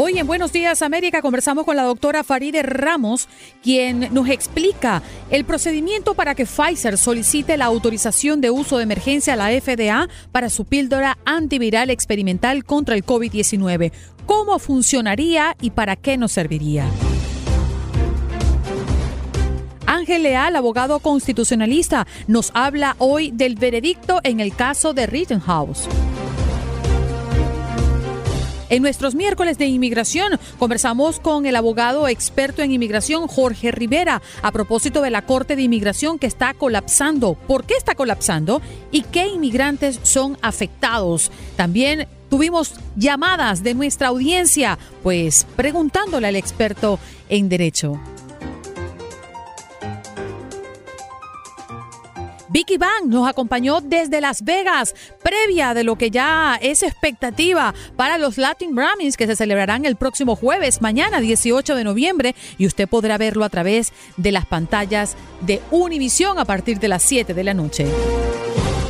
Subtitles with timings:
[0.00, 3.28] Hoy en Buenos Días América conversamos con la doctora Faride Ramos,
[3.64, 9.32] quien nos explica el procedimiento para que Pfizer solicite la autorización de uso de emergencia
[9.32, 13.90] a la FDA para su píldora antiviral experimental contra el COVID-19.
[14.24, 16.86] ¿Cómo funcionaría y para qué nos serviría?
[19.84, 25.88] Ángel Leal, abogado constitucionalista, nos habla hoy del veredicto en el caso de Rittenhouse.
[28.70, 34.52] En nuestros miércoles de inmigración conversamos con el abogado experto en inmigración Jorge Rivera a
[34.52, 37.34] propósito de la Corte de Inmigración que está colapsando.
[37.34, 38.60] ¿Por qué está colapsando?
[38.92, 41.30] ¿Y qué inmigrantes son afectados?
[41.56, 46.98] También tuvimos llamadas de nuestra audiencia, pues preguntándole al experto
[47.30, 47.98] en derecho.
[52.50, 58.16] Vicky Bang nos acompañó desde Las Vegas, previa de lo que ya es expectativa para
[58.16, 62.88] los Latin Grammys que se celebrarán el próximo jueves, mañana 18 de noviembre, y usted
[62.88, 67.44] podrá verlo a través de las pantallas de Univision a partir de las 7 de
[67.44, 67.86] la noche.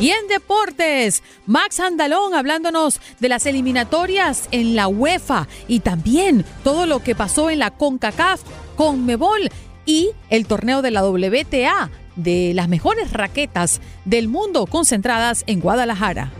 [0.00, 6.86] Y en deportes, Max Andalón hablándonos de las eliminatorias en la UEFA y también todo
[6.86, 8.40] lo que pasó en la CONCACAF,
[8.76, 9.50] CONMEBOL
[9.86, 16.30] y el torneo de la WTA de las mejores raquetas del mundo concentradas en Guadalajara.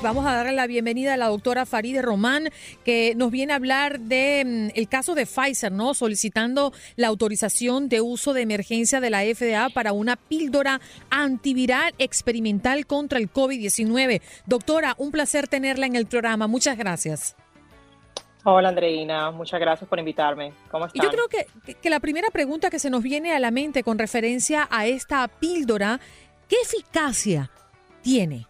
[0.00, 2.50] Vamos a darle la bienvenida a la doctora Faride Román,
[2.84, 5.92] que nos viene a hablar de mm, caso de Pfizer, ¿no?
[5.92, 12.86] Solicitando la autorización de uso de emergencia de la FDA para una píldora antiviral experimental
[12.86, 14.22] contra el COVID-19.
[14.46, 16.46] Doctora, un placer tenerla en el programa.
[16.46, 17.34] Muchas gracias.
[18.44, 20.52] Hola Andreina, muchas gracias por invitarme.
[20.70, 21.04] ¿Cómo están?
[21.04, 23.98] Yo creo que, que, la primera pregunta que se nos viene a la mente con
[23.98, 25.98] referencia a esta píldora,
[26.48, 27.50] ¿qué eficacia
[28.00, 28.46] tiene?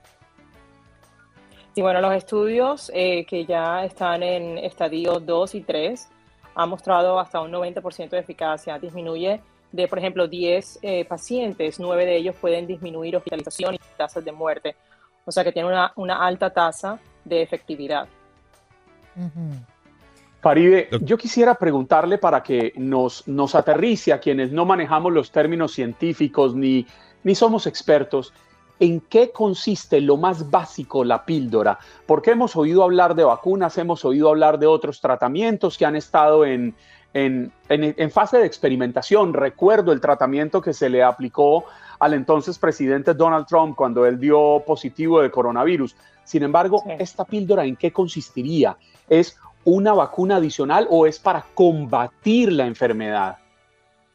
[1.75, 6.09] Sí, bueno, los estudios eh, que ya están en estadio 2 y 3
[6.55, 8.79] han mostrado hasta un 90% de eficacia.
[8.79, 9.41] Disminuye
[9.71, 14.33] de, por ejemplo, 10 eh, pacientes, 9 de ellos pueden disminuir hospitalización y tasas de
[14.33, 14.77] muerte.
[15.25, 18.09] O sea que tiene una, una alta tasa de efectividad.
[20.41, 25.73] Faride, yo quisiera preguntarle para que nos, nos aterrice a quienes no manejamos los términos
[25.73, 26.87] científicos ni,
[27.25, 28.33] ni somos expertos.
[28.81, 31.81] ¿En qué consiste lo más básico la píldora?
[32.07, 36.45] Porque hemos oído hablar de vacunas, hemos oído hablar de otros tratamientos que han estado
[36.47, 36.77] en,
[37.13, 39.35] en, en, fase de experimentación.
[39.35, 41.65] Recuerdo el tratamiento que se le aplicó
[41.99, 45.97] al entonces presidente Donald Trump cuando él dio positivo de coronavirus.
[46.23, 46.93] Sin embargo, sí.
[47.01, 48.77] ¿esta píldora en qué consistiría?
[49.09, 49.37] ¿Es
[49.69, 53.37] una vacuna adicional o es para combatir la enfermedad?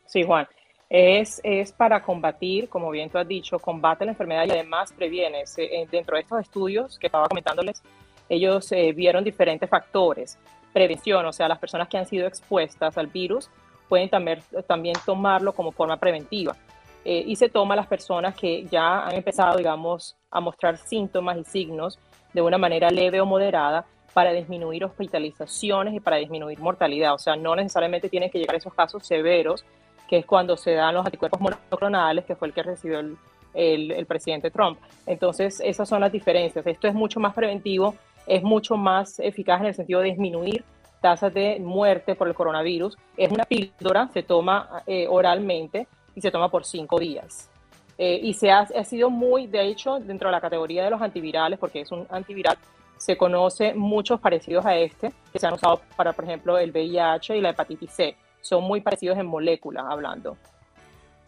[0.05, 0.47] Sí, Juan.
[0.89, 5.43] Es, es, para combatir, como bien tú has dicho, combate la enfermedad y además previene.
[5.57, 7.83] Eh, dentro de estos estudios que estaba comentándoles,
[8.29, 10.39] ellos eh, vieron diferentes factores.
[10.71, 13.49] Prevención, o sea, las personas que han sido expuestas al virus
[13.87, 16.55] pueden también, también tomarlo como forma preventiva.
[17.05, 21.37] Eh, y se toma a las personas que ya han empezado, digamos, a mostrar síntomas
[21.37, 21.99] y signos
[22.33, 27.13] de una manera leve o moderada para disminuir hospitalizaciones y para disminuir mortalidad.
[27.13, 29.65] O sea, no necesariamente tienen que llegar a esos casos severos
[30.07, 33.17] que es cuando se dan los anticuerpos monoclonales, que fue el que recibió el,
[33.53, 34.77] el, presidente Trump.
[35.05, 36.65] Entonces, esas son las diferencias.
[36.67, 37.95] Esto es mucho más preventivo,
[38.27, 40.63] es mucho más eficaz en el sentido de disminuir
[41.01, 42.97] tasas de muerte por el coronavirus.
[43.17, 47.49] Es una píldora, se toma eh, oralmente y se toma por cinco días.
[47.97, 51.01] Eh, y se ha, ha sido muy, de hecho, dentro de la categoría de los
[51.01, 52.57] antivirales, porque es un antiviral,
[53.03, 57.35] se conoce muchos parecidos a este, que se han usado para, por ejemplo, el VIH
[57.35, 60.37] y la hepatitis C son muy parecidos en moléculas hablando.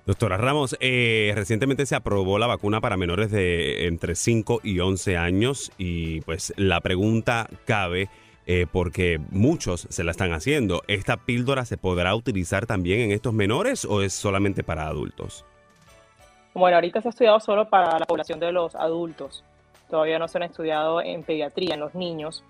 [0.05, 5.17] Doctora Ramos, eh, recientemente se aprobó la vacuna para menores de entre 5 y 11
[5.17, 8.07] años y pues la pregunta cabe
[8.45, 10.81] eh, porque muchos se la están haciendo.
[10.87, 15.43] ¿Esta píldora se podrá utilizar también en estos menores o es solamente para adultos?
[16.53, 19.43] Bueno, ahorita se ha estudiado solo para la población de los adultos.
[19.95, 22.43] Todavía no se han estudiado en pediatría, en los niños.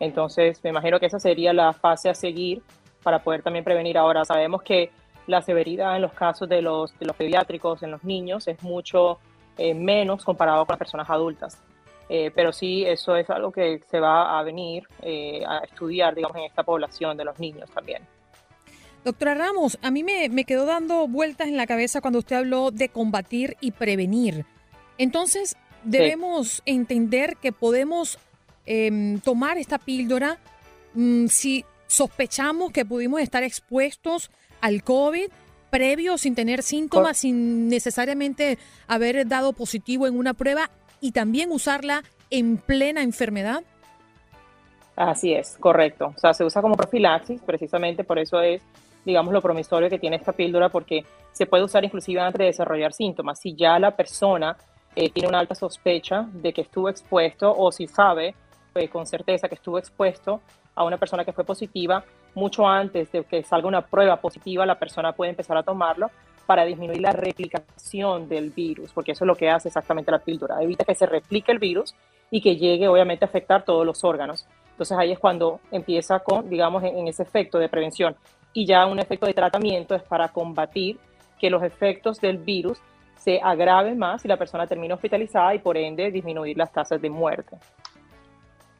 [0.00, 2.60] Entonces, me imagino que esa sería la fase a seguir
[3.02, 3.96] para poder también prevenir.
[3.96, 4.90] Ahora, sabemos que
[5.26, 9.18] la severidad en los casos de los, de los pediátricos en los niños es mucho
[9.56, 11.58] eh, menos comparado con las personas adultas.
[12.10, 16.36] Eh, pero sí, eso es algo que se va a venir eh, a estudiar, digamos,
[16.36, 18.02] en esta población de los niños también.
[19.06, 22.70] Doctora Ramos, a mí me, me quedó dando vueltas en la cabeza cuando usted habló
[22.70, 24.44] de combatir y prevenir.
[24.98, 28.18] Entonces, debemos entender que podemos
[28.66, 30.38] em, tomar esta píldora
[30.94, 34.30] mm, si sospechamos que pudimos estar expuestos
[34.60, 35.30] al COVID
[35.70, 42.02] previo, sin tener síntomas, sin necesariamente haber dado positivo en una prueba y también usarla
[42.30, 43.62] en plena enfermedad?
[44.96, 46.12] Así es, correcto.
[46.14, 48.60] O sea, se usa como profilaxis, precisamente por eso es,
[49.04, 52.92] digamos, lo promisorio que tiene esta píldora, porque se puede usar inclusive antes de desarrollar
[52.92, 53.40] síntomas.
[53.40, 54.56] Si ya la persona
[54.94, 58.34] eh, tiene una alta sospecha de que estuvo expuesto o si sabe
[58.74, 60.40] eh, con certeza que estuvo expuesto
[60.74, 62.04] a una persona que fue positiva,
[62.34, 66.10] mucho antes de que salga una prueba positiva, la persona puede empezar a tomarlo
[66.46, 70.62] para disminuir la replicación del virus, porque eso es lo que hace exactamente la píldora,
[70.62, 71.94] evita que se replique el virus
[72.30, 74.46] y que llegue obviamente a afectar todos los órganos.
[74.70, 78.16] Entonces ahí es cuando empieza con, digamos, en, ese efecto de prevención.
[78.52, 80.98] Y ya un efecto de tratamiento es para combatir
[81.38, 82.78] que los efectos del virus
[83.20, 87.10] se agraven más y la persona termine hospitalizada y por ende disminuir las tasas de
[87.10, 87.56] muerte.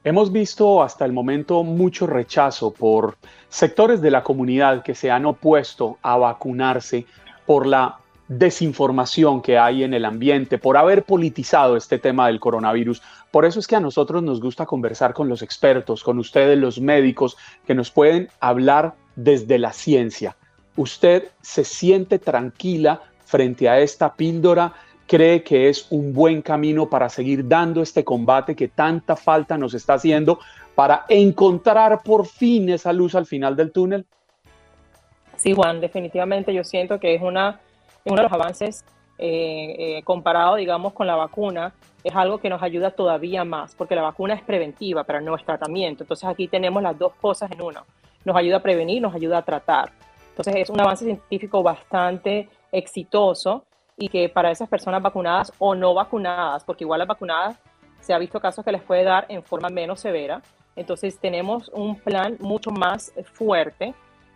[0.03, 3.19] Hemos visto hasta el momento mucho rechazo por
[3.51, 7.05] sectores de la comunidad que se han opuesto a vacunarse
[7.45, 13.03] por la desinformación que hay en el ambiente, por haber politizado este tema del coronavirus.
[13.31, 16.81] Por eso es que a nosotros nos gusta conversar con los expertos, con ustedes los
[16.81, 20.37] médicos, que nos pueden hablar desde la ciencia.
[20.77, 24.73] ¿Usted se siente tranquila frente a esta píldora?
[25.07, 29.75] ¿Cree que es un buen camino para seguir dando este combate que tanta falta nos
[29.75, 30.41] está haciendo
[30.75, 34.05] para encontrar por fin esa luz al final del túnel?
[35.37, 37.61] Sí, Juan, definitivamente yo siento que es una,
[38.05, 38.85] uno de los avances
[39.19, 41.73] eh, eh, comparado, digamos, con la vacuna,
[42.03, 45.45] es algo que nos ayuda todavía más, porque la vacuna es preventiva, pero no es
[45.45, 46.05] tratamiento.
[46.05, 47.85] Entonces aquí tenemos las dos cosas en uno.
[48.25, 49.93] Nos ayuda a prevenir, nos ayuda a tratar.
[50.31, 53.65] Entonces es un avance científico bastante exitoso
[53.97, 57.57] y que para esas personas vacunadas o no vacunadas, porque igual las vacunadas
[58.01, 60.41] se ha visto casos que les puede dar en forma menos severa.
[60.75, 63.95] Entonces tenemos un plan mucho más fuerte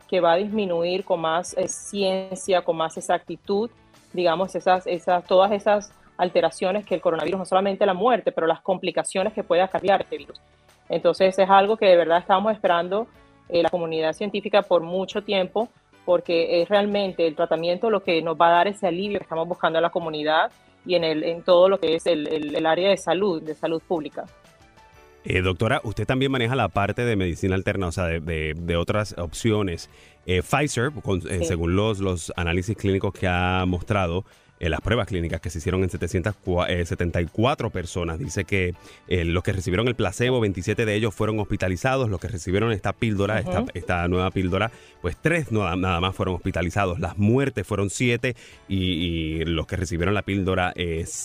[0.08, 3.70] que va a disminuir con más eh, ciencia, con más exactitud,
[4.12, 4.84] digamos, esas,
[5.26, 9.62] todas esas alteraciones que el coronavirus, no solamente la muerte, pero las complicaciones que puede
[9.62, 10.40] acarrear este virus.
[10.88, 13.06] Entonces es algo que de verdad estamos esperando
[13.48, 15.68] eh, la comunidad científica por mucho tiempo,
[16.04, 19.48] porque es realmente el tratamiento lo que nos va a dar ese alivio que estamos
[19.48, 20.50] buscando en la comunidad
[20.86, 23.82] y en, el, en todo lo que es el, el área de salud, de salud
[23.86, 24.24] pública.
[25.24, 29.88] Eh, doctora, usted también maneja la parte de medicina alterna, o sea, de, otras opciones.
[30.26, 30.92] Eh, Pfizer,
[31.30, 34.24] eh, según los, los análisis clínicos que ha mostrado,
[34.60, 38.18] las pruebas clínicas que se hicieron en 774 personas.
[38.18, 38.74] Dice que
[39.08, 42.08] los que recibieron el placebo, 27 de ellos fueron hospitalizados.
[42.08, 44.70] Los que recibieron esta píldora, esta, esta, nueva píldora,
[45.02, 47.00] pues tres nada, nada, más fueron hospitalizados.
[47.00, 48.36] Las muertes fueron siete
[48.68, 50.72] y, los que recibieron la píldora,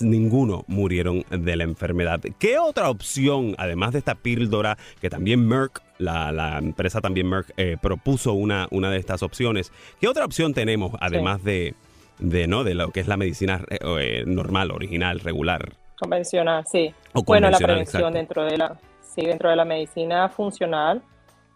[0.01, 2.21] ninguno murieron de la enfermedad.
[2.39, 8.33] ¿Qué otra opción, además de esta píldora, que también Merck la, empresa también Merck propuso
[8.33, 9.71] una, una de estas opciones.
[9.99, 11.75] ¿Qué otra opción tenemos además de,
[12.19, 12.63] de, ¿no?
[12.63, 15.73] de lo que es la medicina eh, eh, normal, original, regular.
[15.99, 16.93] Convencional, sí.
[17.25, 21.01] bueno, la prevención dentro de la, sí, dentro de la medicina funcional,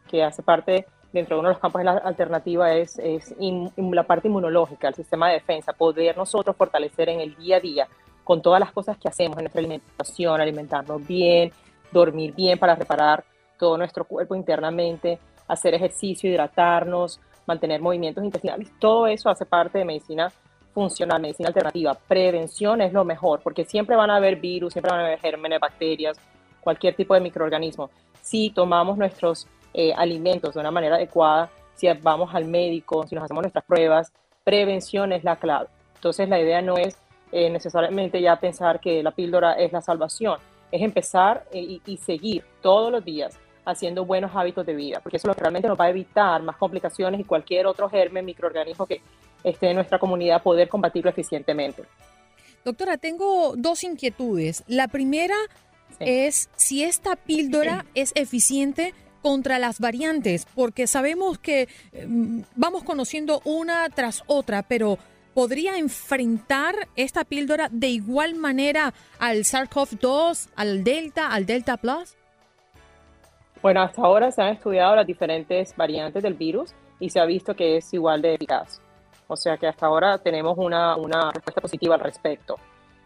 [0.09, 3.35] que hace parte, dentro de uno de los campos de la alternativa, es, es
[3.77, 7.87] la parte inmunológica, el sistema de defensa, poder nosotros fortalecer en el día a día
[8.23, 11.51] con todas las cosas que hacemos en nuestra alimentación, alimentarnos bien,
[11.91, 13.23] dormir bien para reparar
[13.57, 19.85] todo nuestro cuerpo internamente, hacer ejercicio, hidratarnos, mantener movimientos intestinales, todo eso hace parte de
[19.85, 20.31] medicina
[20.73, 25.01] funcional, medicina alternativa, prevención es lo mejor, porque siempre van a haber virus, siempre van
[25.01, 26.17] a haber gérmenes, bacterias,
[26.61, 27.89] cualquier tipo de microorganismo.
[28.21, 33.23] Si tomamos nuestros eh, alimentos de una manera adecuada, si vamos al médico, si nos
[33.23, 34.11] hacemos nuestras pruebas,
[34.43, 35.67] prevención es la clave.
[35.95, 36.97] Entonces la idea no es
[37.31, 40.37] eh, necesariamente ya pensar que la píldora es la salvación,
[40.71, 45.27] es empezar eh, y, seguir todos los días haciendo buenos hábitos de vida, porque eso
[45.27, 49.01] lo que realmente nos va a evitar más complicaciones y cualquier otro germen, microorganismo que
[49.43, 51.83] esté en nuestra comunidad poder combatirlo eficientemente.
[52.63, 54.63] Doctora, tengo dos inquietudes.
[54.67, 55.35] La primera
[55.99, 60.45] es si esta píldora es eficiente contra las variantes?
[60.53, 61.67] Porque sabemos que
[62.05, 64.99] mm, vamos conociendo una tras otra, pero
[65.33, 72.15] ¿podría enfrentar esta píldora de igual manera al SARS-CoV-2, al Delta, al Delta Plus?
[73.63, 77.55] Bueno, hasta ahora se han estudiado las diferentes variantes del virus y se ha visto
[77.55, 78.81] que es igual de eficaz.
[79.27, 82.57] O sea que hasta ahora tenemos una, una respuesta positiva al respecto.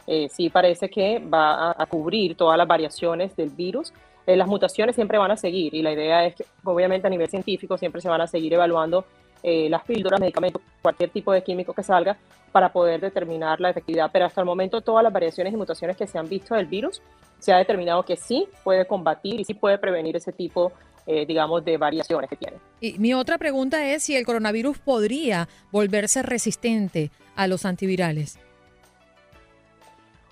[0.05, 3.93] Eh, sí parece que va a, cubrir todas las variaciones del virus.
[4.25, 7.29] Eh, las mutaciones siempre van a seguir y la idea es que obviamente a nivel
[7.29, 9.05] científico siempre se van a seguir evaluando
[9.43, 12.17] eh, las píldoras, medicamentos, cualquier tipo de químico que salga
[12.51, 14.09] para poder determinar la efectividad.
[14.11, 17.01] Pero hasta el momento todas las variaciones y mutaciones que se han visto del virus
[17.39, 20.71] se ha determinado que sí puede combatir y sí puede prevenir ese tipo,
[21.07, 22.57] eh, digamos, de variaciones que tiene.
[22.81, 28.37] Y mi otra pregunta es si el coronavirus podría volverse resistente a los antivirales.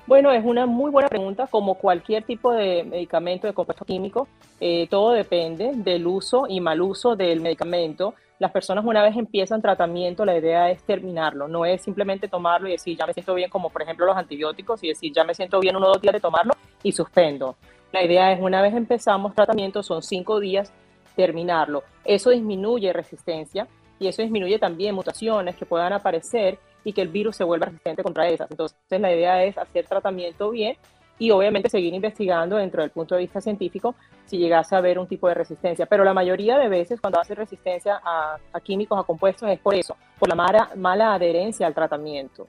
[0.05, 1.47] Bueno, es una muy buena pregunta.
[1.47, 4.27] Como cualquier tipo de medicamento, de compuesto químico,
[4.59, 8.13] eh, todo depende del uso y mal uso del medicamento.
[8.37, 12.73] Las personas una vez empiezan tratamiento, la idea es terminarlo, no es simplemente tomarlo y
[12.73, 15.59] decir ya me siento bien, como por ejemplo los antibióticos, y decir ya me siento
[15.61, 17.55] bien uno o dos días de tomarlo y suspendo.
[17.93, 20.73] La idea es una vez empezamos tratamiento, son cinco días,
[21.15, 21.83] terminarlo.
[22.03, 23.67] Eso disminuye resistencia
[23.99, 28.03] y eso disminuye también mutaciones que puedan aparecer y que el virus se vuelva resistente
[28.03, 28.51] contra esas.
[28.51, 30.75] Entonces, la idea es hacer tratamiento bien
[31.17, 33.95] y obviamente seguir investigando dentro del punto de vista científico
[34.25, 35.85] si llegase a haber un tipo de resistencia.
[35.85, 39.95] Pero la mayoría de veces cuando hace resistencia a, químicos, a compuestos, es por eso,
[40.19, 42.47] por la mala, mala adherencia al tratamiento.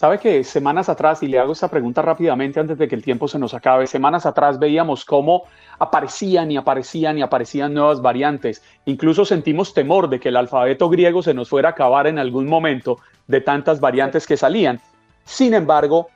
[0.00, 3.28] Sabe que semanas atrás, y le hago esta pregunta rápidamente antes de que el tiempo
[3.28, 5.42] se nos acabe, semanas atrás veíamos cómo
[5.78, 8.62] aparecían y aparecían y aparecían nuevas variantes.
[8.86, 12.46] Incluso sentimos temor de que el alfabeto griego se nos fuera a acabar en algún
[12.46, 12.96] momento
[13.26, 14.80] de tantas variantes que salían.
[15.24, 16.08] Sin embargo,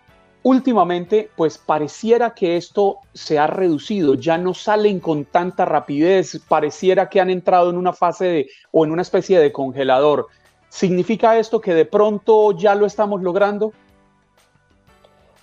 [0.45, 7.09] últimamente, pues pareciera que esto se ha reducido, ya no salen con tanta rapidez, pareciera
[7.09, 10.29] que han entrado en una fase de, o en una especie de congelador.
[10.69, 13.73] ¿Significa esto que de pronto ya lo estamos logrando?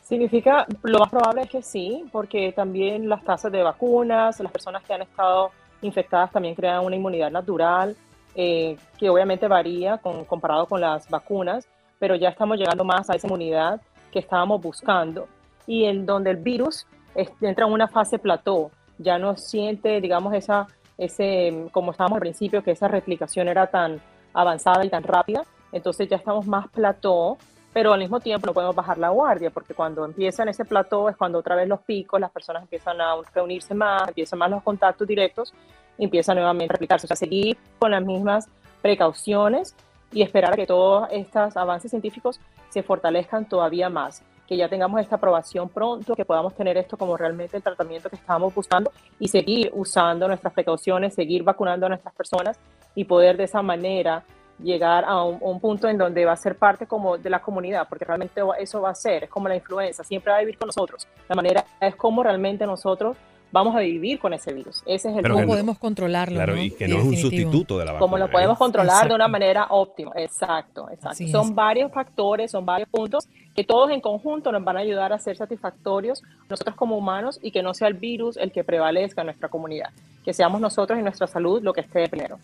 [0.03, 4.83] Significa, lo más probable es que sí, porque también las tasas de vacunas, las personas
[4.83, 5.49] que han estado
[5.81, 7.95] infectadas también crean una inmunidad natural,
[8.35, 11.67] eh, que obviamente varía con, comparado con las vacunas,
[11.97, 13.81] pero ya estamos llegando más a esa inmunidad
[14.11, 15.27] que estábamos buscando.
[15.67, 20.67] Y en donde el virus entra en una fase plató, ya no siente, digamos, esa,
[20.97, 24.01] ese, como estábamos al principio, que esa replicación era tan
[24.33, 27.37] avanzada y tan rápida, entonces ya estamos más plató,
[27.73, 31.09] pero al mismo tiempo no podemos bajar la guardia, porque cuando empieza en ese plató
[31.09, 34.63] es cuando otra vez los picos, las personas empiezan a reunirse más, empiezan más los
[34.63, 35.53] contactos directos,
[35.97, 38.49] empieza nuevamente a replicarse, o sea, seguir con las mismas
[38.81, 39.75] precauciones
[40.11, 42.39] y esperar a que todos estos avances científicos
[42.71, 47.15] se fortalezcan todavía más, que ya tengamos esta aprobación pronto, que podamos tener esto como
[47.15, 52.13] realmente el tratamiento que estamos buscando y seguir usando nuestras precauciones, seguir vacunando a nuestras
[52.13, 52.59] personas
[52.95, 54.23] y poder de esa manera
[54.61, 58.05] llegar a un, punto en donde va a ser parte como de la comunidad, porque
[58.05, 61.07] realmente eso va a ser, como la influenza, siempre va a vivir con nosotros.
[61.27, 63.17] La manera es como realmente nosotros
[63.51, 64.83] vamos a vivir con ese virus.
[64.85, 66.35] Ese es el ¿Cómo podemos controlarlo?
[66.35, 68.05] Claro, y que no es un sustituto de la vacuna.
[68.07, 70.11] Como lo podemos controlar de una manera óptima.
[70.15, 71.27] Exacto, exacto.
[71.27, 75.19] son varios factores, son varios puntos que todos en conjunto nos van a ayudar a
[75.19, 79.27] ser satisfactorios nosotros como humanos y que no sea el virus el que prevalezca en
[79.27, 79.89] nuestra comunidad.
[80.23, 82.39] Que seamos nosotros y nuestra salud lo que esté primero.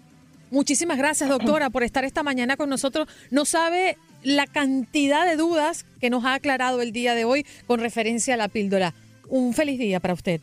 [0.50, 3.08] Muchísimas gracias, doctora, por estar esta mañana con nosotros.
[3.32, 7.80] No sabe la cantidad de dudas que nos ha aclarado el día de hoy con
[7.80, 8.94] referencia a la píldora.
[9.30, 10.40] Un feliz día para usted.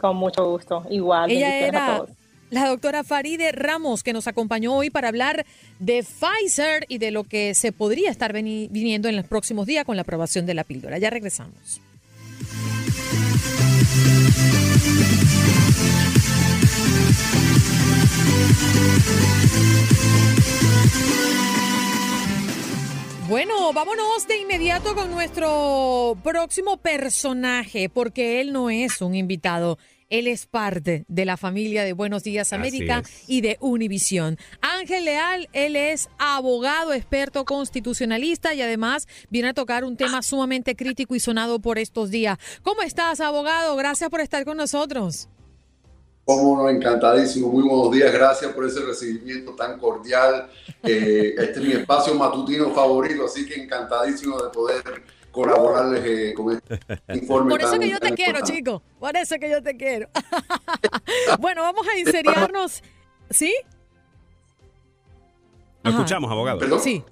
[0.00, 0.84] Con mucho gusto.
[0.90, 1.30] Igual.
[1.30, 2.04] Ella era
[2.50, 5.46] la doctora Faride Ramos, que nos acompañó hoy para hablar
[5.78, 9.96] de Pfizer y de lo que se podría estar viniendo en los próximos días con
[9.96, 10.98] la aprobación de la píldora.
[10.98, 11.80] Ya regresamos.
[23.30, 29.78] Bueno, vámonos de inmediato con nuestro próximo personaje, porque él no es un invitado.
[30.08, 34.36] Él es parte de la familia de Buenos Días América y de Univisión.
[34.60, 40.74] Ángel Leal, él es abogado, experto constitucionalista y además viene a tocar un tema sumamente
[40.74, 42.36] crítico y sonado por estos días.
[42.64, 43.76] ¿Cómo estás, abogado?
[43.76, 45.28] Gracias por estar con nosotros.
[46.30, 47.48] Cómo no, encantadísimo.
[47.48, 48.12] Muy buenos días.
[48.12, 50.48] Gracias por ese recibimiento tan cordial.
[50.80, 56.54] Eh, este es mi espacio matutino favorito, así que encantadísimo de poder colaborarles eh, con
[56.54, 56.78] este
[57.14, 57.50] informe.
[57.50, 58.80] Por eso que yo te quiero, chico.
[59.00, 60.08] Por eso que yo te quiero.
[61.40, 62.80] bueno, vamos a inseriarnos.
[63.28, 63.52] ¿Sí?
[65.82, 66.78] Lo escuchamos, abogado.
[66.78, 67.02] Sí.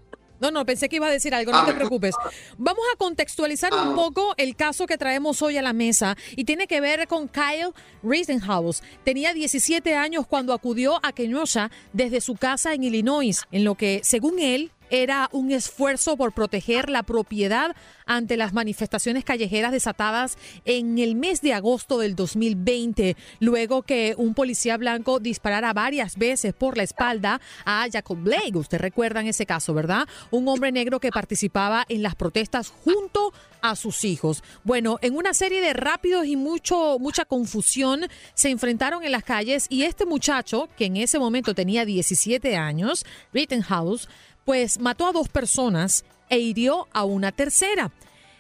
[0.40, 2.14] No, no, pensé que iba a decir algo, no Ah, te preocupes.
[2.57, 3.95] Vamos a contextualizar Ah, un no.
[3.97, 7.73] poco el caso que traemos hoy a la mesa y tiene que ver con Kyle
[8.02, 8.83] Rittenhouse.
[9.04, 14.00] Tenía 17 años cuando acudió a Kenosha desde su casa en Illinois, en lo que,
[14.04, 17.75] según él, era un esfuerzo por proteger la propiedad
[18.07, 24.35] ante las manifestaciones callejeras desatadas en el mes de agosto del 2020, luego que un
[24.35, 28.57] policía blanco disparara varias veces por la espalda a Jacob Blake.
[28.57, 30.09] Usted recuerda en ese caso, ¿verdad?
[30.30, 34.42] Un hombre negro que participaba en las protestas junto a sus hijos.
[34.64, 39.66] Bueno, en una serie de rápidos y mucho mucha confusión se enfrentaron en las calles
[39.68, 44.09] y este muchacho, que en ese momento tenía 17 años, Rittenhouse,
[44.49, 47.93] pues mató a dos personas e hirió a una tercera.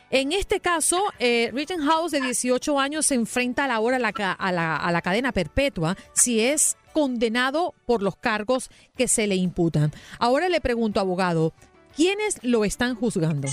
[0.08, 4.76] En este caso, eh, Rittenhouse, de 18 años, se enfrenta a la hora a la,
[4.76, 9.92] a la cadena perpetua si es condenado por los cargos que se le imputan.
[10.18, 11.52] Ahora le pregunto, abogado,
[11.94, 13.48] ¿quiénes lo están juzgando?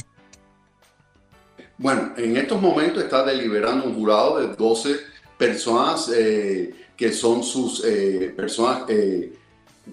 [1.77, 4.95] Bueno, en estos momentos está deliberando un jurado de 12
[5.37, 9.33] personas eh, que son sus eh, personas eh,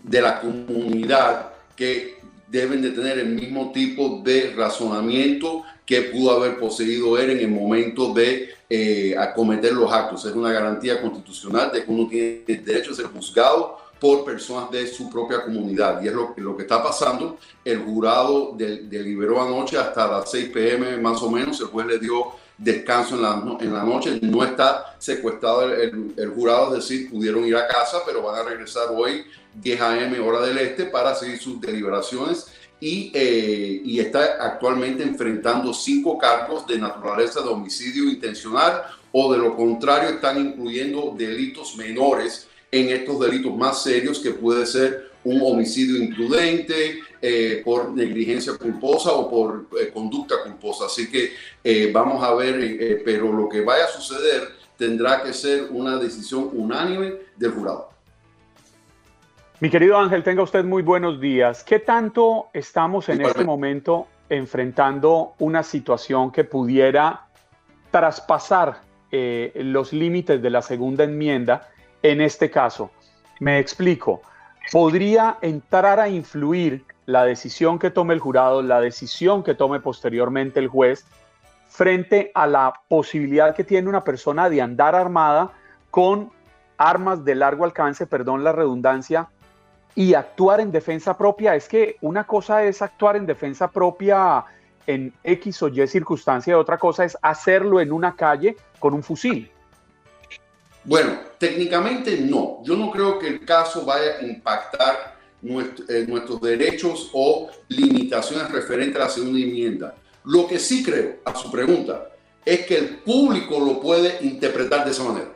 [0.05, 2.22] de la comunidad que
[2.53, 7.49] deben de tener el mismo tipo de razonamiento que pudo haber poseído él en el
[7.49, 10.25] momento de eh, acometer los actos.
[10.27, 14.87] Es una garantía constitucional de que uno tiene derecho a ser juzgado por personas de
[14.87, 16.03] su propia comunidad.
[16.03, 17.39] Y es lo, que- lo que está pasando.
[17.65, 21.59] El jurado del- deliberó anoche hasta las 6 pm más o menos.
[21.61, 22.27] El juez le dio
[22.63, 24.19] descanso en la, en la noche.
[24.23, 28.89] No está secuestrado el jurado, es decir, pudieron ir a casa, pero van a regresar
[28.95, 32.47] hoy 10 am hora del este para seguir sus deliberaciones.
[32.81, 39.39] Y, eh, y está actualmente enfrentando cinco cargos de naturaleza de homicidio intencional o de
[39.39, 45.41] lo contrario están incluyendo delitos menores en estos delitos más serios que puede ser un
[45.43, 50.87] homicidio imprudente eh, por negligencia culposa o por eh, conducta culposa.
[50.87, 55.33] Así que eh, vamos a ver, eh, pero lo que vaya a suceder tendrá que
[55.33, 57.91] ser una decisión unánime del jurado.
[59.61, 61.63] Mi querido Ángel, tenga usted muy buenos días.
[61.63, 67.27] ¿Qué tanto estamos en este momento enfrentando una situación que pudiera
[67.93, 68.81] traspasar
[69.13, 71.69] eh, los límites de la segunda enmienda
[72.03, 72.91] en este caso?
[73.39, 74.23] Me explico.
[74.73, 80.59] ¿Podría entrar a influir la decisión que tome el jurado, la decisión que tome posteriormente
[80.59, 81.05] el juez,
[81.69, 85.53] frente a la posibilidad que tiene una persona de andar armada
[85.91, 86.31] con
[86.79, 89.29] armas de largo alcance, perdón la redundancia,
[89.95, 91.55] y actuar en defensa propia.
[91.55, 94.45] Es que una cosa es actuar en defensa propia
[94.87, 99.03] en X o Y circunstancia, y otra cosa es hacerlo en una calle con un
[99.03, 99.51] fusil.
[100.85, 102.63] Bueno, técnicamente no.
[102.65, 105.12] Yo no creo que el caso vaya a impactar
[105.43, 109.95] eh, nuestros derechos o limitaciones referentes a la segunda enmienda.
[110.25, 112.09] Lo que sí creo, a su pregunta,
[112.45, 115.33] es que el público lo puede interpretar de esa manera.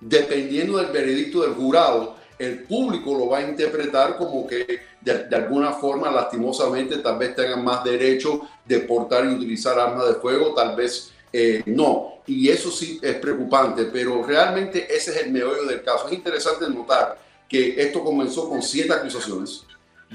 [0.00, 5.36] Dependiendo del veredicto del jurado, el público lo va a interpretar como que de, de
[5.36, 10.54] alguna forma, lastimosamente, tal vez tengan más derecho de portar y utilizar armas de fuego,
[10.54, 12.18] tal vez eh, no.
[12.26, 16.06] Y eso sí es preocupante, pero realmente ese es el meollo del caso.
[16.06, 17.18] Es interesante notar
[17.48, 19.64] que esto comenzó con siete acusaciones.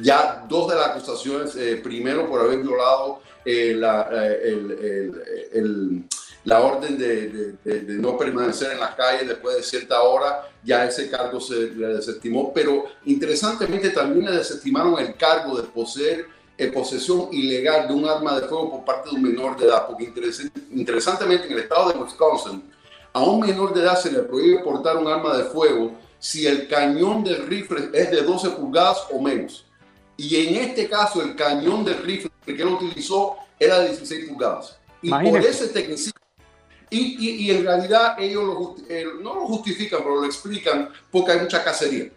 [0.02, 5.24] Ya dos de las acusaciones, eh, primero por haber violado eh, la, eh, el- el-
[5.54, 6.04] el-
[6.46, 10.50] la orden de, de- de- de no permanecer en las calles después de cierta hora,
[10.63, 16.26] ya ese cargo se le desestimó, pero interesantemente también le desestimaron el cargo de poseer
[16.58, 19.88] eh, posesión ilegal de un arma de fuego por parte de un menor de edad,
[19.88, 22.63] porque interes- interesantemente en el estado de Wisconsin,
[23.12, 25.91] a un menor de edad se le prohíbe portar un arma de fuego
[26.23, 29.65] si el cañón del rifle es de 12 pulgadas o menos.
[30.15, 34.77] Y en este caso, el cañón del rifle que él utilizó era de 16 pulgadas.
[35.01, 35.49] Y por Imagínese.
[35.65, 36.19] ese tecnicismo.
[36.89, 41.33] Y, y- y en realidad ellos lo eh, no lo justifican, pero lo explican porque
[41.33, 42.09] hay mucha cacería.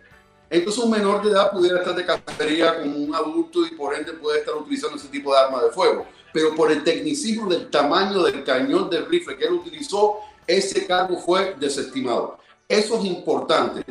[0.50, 4.12] Entonces un menor de edad pudiera estar de cacería con un adulto y por ende
[4.12, 6.06] puede estar utilizando ese tipo de arma de fuego.
[6.32, 11.18] Pero por el tecnicismo del tamaño del cañón del rifle que él utilizó, ese cargo
[11.18, 12.38] fue desestimado.
[12.68, 13.84] Eso es importante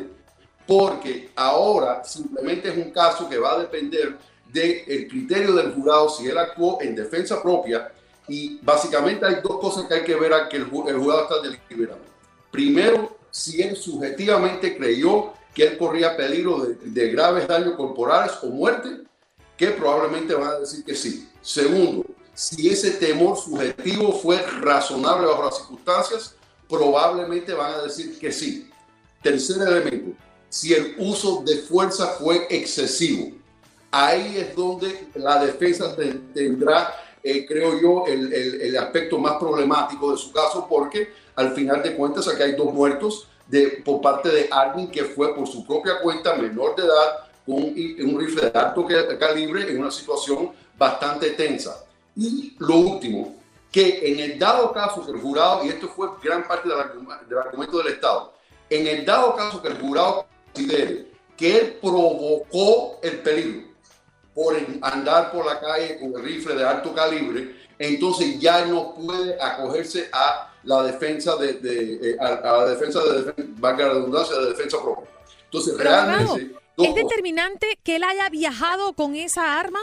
[0.66, 4.16] porque ahora simplemente es un caso que va a depender
[4.52, 7.92] del criterio del jurado si él actuó en defensa propia
[8.28, 12.04] y básicamente hay dos cosas que hay que ver a que el jurado está deliberando.
[12.50, 18.46] Primero, si él subjetivamente creyó que él corría peligro de, de graves daños corporales o
[18.46, 19.04] muerte,
[19.56, 21.28] que probablemente van a decir que sí.
[21.40, 26.34] Segundo, si ese temor subjetivo fue razonable bajo las circunstancias,
[26.68, 28.70] probablemente van a decir que sí.
[29.22, 30.16] Tercer elemento,
[30.48, 33.32] si el uso de fuerza fue excesivo.
[33.90, 35.96] ahí es donde la defensa
[36.34, 41.82] tendrá, eh, creo yo, el, el, aspecto más problemático de su caso, porque al final
[41.82, 45.64] de cuentas aquí hay dos muertos de, por parte de alguien que fue por su
[45.66, 48.86] propia cuenta menor de edad con un, rifle de alto
[49.18, 51.84] calibre en una situación bastante tensa.
[52.16, 53.36] Y lo último,
[53.76, 56.78] que en el dado caso que el jurado, y esto fue gran parte del,
[57.38, 58.32] argumento del Estado,
[58.70, 63.68] en el dado caso que el jurado considere que él provocó el peligro
[64.34, 69.36] por andar por la calle con el rifle de alto calibre, entonces ya no puede
[69.38, 71.58] acogerse a la defensa de,
[72.02, 75.10] eh, a, la defensa de, valga la redundancia, de defensa propia.
[75.44, 76.56] Entonces, realmente...
[76.78, 79.80] ¿Es determinante que él haya viajado con esa arma?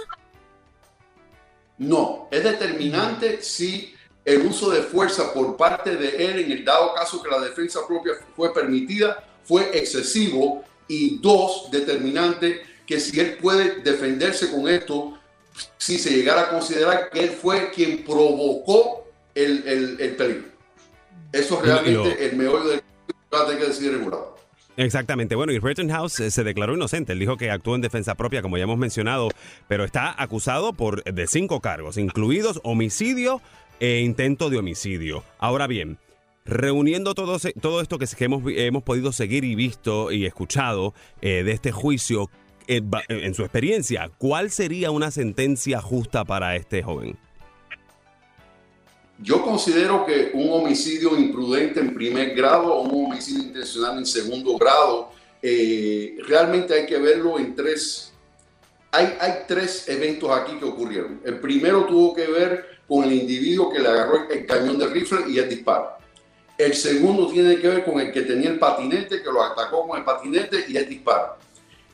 [1.83, 3.93] No, es determinante si
[4.25, 7.85] el uso de fuerza por parte de él, en el dado caso que la defensa
[7.85, 10.63] propia fue permitida, fue excesivo.
[10.87, 15.17] Y dos, determinante que si él puede defenderse con esto,
[15.77, 20.49] si se llegara a considerar que él fue quien provocó el, el, peligro.
[21.31, 24.32] Eso es realmente el meollo del que va a tener que decidir el jurado.
[24.77, 25.35] Exactamente.
[25.35, 27.13] Bueno, y Rittenhouse eh, se declaró inocente.
[27.13, 29.29] Él dijo que actuó en defensa propia, como ya hemos mencionado,
[29.67, 33.41] pero está acusado por de cinco cargos, incluidos homicidio
[33.79, 35.23] e intento de homicidio.
[35.37, 35.97] Ahora bien,
[36.45, 41.51] reuniendo todo, todo esto que, hemos, hemos, podido seguir y visto y escuchado eh, de
[41.51, 42.29] este juicio,
[42.67, 47.17] eh, en su experiencia, ¿cuál sería una sentencia justa para este joven?
[49.23, 54.57] Yo considero que un homicidio imprudente en primer grado o un homicidio intencional en segundo
[54.57, 58.11] grado, eh, realmente hay que verlo en tres.
[58.91, 61.21] Hay, hay tres eventos aquí que ocurrieron.
[61.23, 65.21] El primero tuvo que ver con el individuo que le agarró el cañón de rifle
[65.29, 65.93] y el disparo.
[66.57, 69.97] El segundo tiene que ver con el que tenía el patinete, que lo atacó con
[69.97, 71.37] el patinete y el disparo.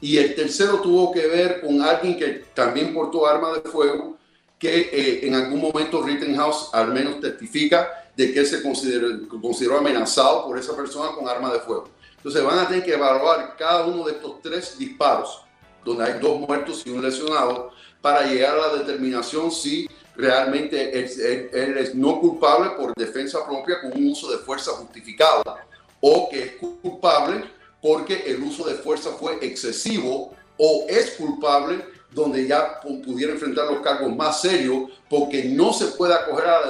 [0.01, 4.18] Y el tercero tuvo que ver con alguien que también portó arma de fuego
[4.59, 10.59] que eh, en algún momento Rittenhouse al menos testifica de que se consideró, amenazado por
[10.59, 11.89] esa persona con arma de fuego.
[12.17, 15.41] Entonces van a tener que evaluar cada uno de estos tres disparos,
[15.85, 21.49] donde hay dos muertos y un lesionado, para llegar a la determinación si realmente él,
[21.53, 25.65] él es no culpable por defensa propia con un uso de fuerza justificada
[26.01, 27.45] o que es culpable
[27.81, 33.81] porque el uso de fuerza fue excesivo o es culpable donde ya pudiera enfrentar los
[33.81, 36.61] cargos más serios, porque no se puede acoger a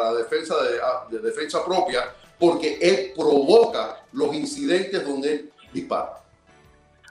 [0.00, 0.54] la, defensa
[1.10, 2.04] de, defensa propia,
[2.38, 6.18] porque él provoca los incidentes donde él dispara.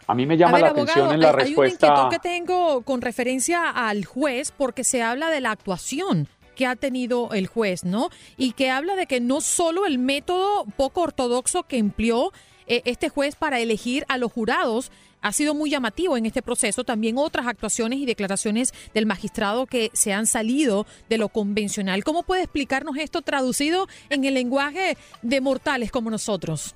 [0.05, 1.93] A mí me llama la atención en la respuesta.
[1.93, 6.65] Hay un que tengo con referencia al juez, porque se habla de la actuación que
[6.65, 8.09] ha tenido el juez, ¿no?
[8.37, 12.31] Y que habla de que no solo el método poco ortodoxo que empleó
[12.67, 16.83] eh, este juez para elegir a los jurados, ha sido muy llamativo en este proceso.
[16.83, 22.03] También otras actuaciones y declaraciones del magistrado que se han salido de lo convencional.
[22.03, 26.75] ¿Cómo puede explicarnos esto traducido en el lenguaje de mortales como nosotros?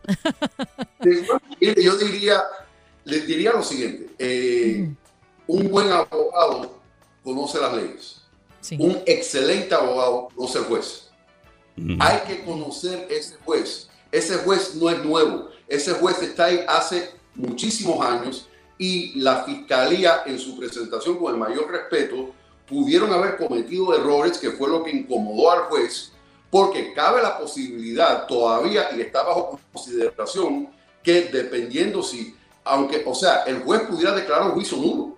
[1.59, 2.43] Yo diría,
[3.05, 4.07] les diría lo siguiente.
[4.19, 4.89] Eh,
[5.47, 6.79] un buen abogado
[7.23, 8.21] conoce las leyes.
[8.77, 11.09] Un excelente abogado conoce el juez.
[11.99, 13.89] Hay que conocer ese juez.
[14.11, 15.49] Ese juez no es nuevo.
[15.67, 21.39] Ese juez está ahí hace muchísimos años y la fiscalía en su presentación con el
[21.39, 22.31] mayor respeto
[22.67, 26.11] pudieron haber cometido errores que fue lo que incomodó al juez
[26.51, 30.69] porque cabe la posibilidad todavía y está bajo consideración
[31.01, 35.17] que dependiendo si, aunque, o sea, el juez pudiera declarar un juicio nulo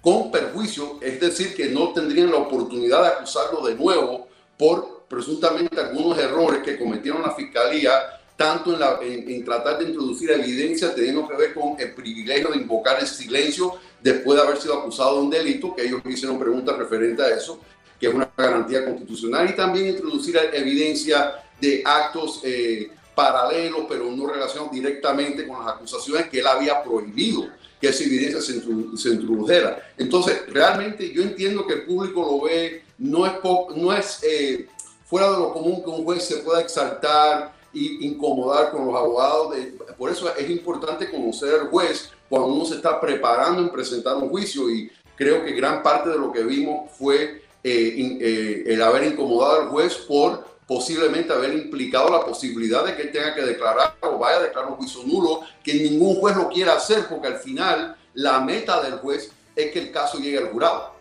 [0.00, 5.80] con perjuicio, es decir, que no tendrían la oportunidad de acusarlo de nuevo por presuntamente
[5.80, 7.92] algunos errores que cometieron la fiscalía
[8.36, 13.06] tanto en, tratar de introducir evidencia teniendo que ver con el privilegio de invocar el
[13.06, 17.30] silencio después de haber sido acusado de un delito, que ellos hicieron preguntas referentes a
[17.30, 17.60] eso,
[17.98, 24.26] que es una garantía constitucional, y también introducir evidencia de actos eh, paralelos, pero no
[24.26, 27.48] relacionados directamente con las acusaciones que él había prohibido
[27.80, 29.92] que esa evidencia se, introdujera.
[29.96, 33.32] Entonces, realmente yo entiendo que el público lo ve, no es,
[33.76, 34.66] no es eh,
[35.04, 39.54] fuera de lo común que un juez se pueda exaltar y incomodar con los abogados.
[39.98, 44.28] por eso es importante conocer al juez cuando uno se está preparando en presentar un
[44.28, 49.04] juicio y creo que gran parte de lo que vimos fue eh, eh, el haber
[49.04, 53.96] incomodado al juez por posiblemente haber implicado la posibilidad de que él tenga que declarar
[54.00, 57.36] o vaya a declarar un juicio nulo, que ningún juez lo quiera hacer porque al
[57.36, 60.94] final la meta del juez es que el caso llegue al jurado.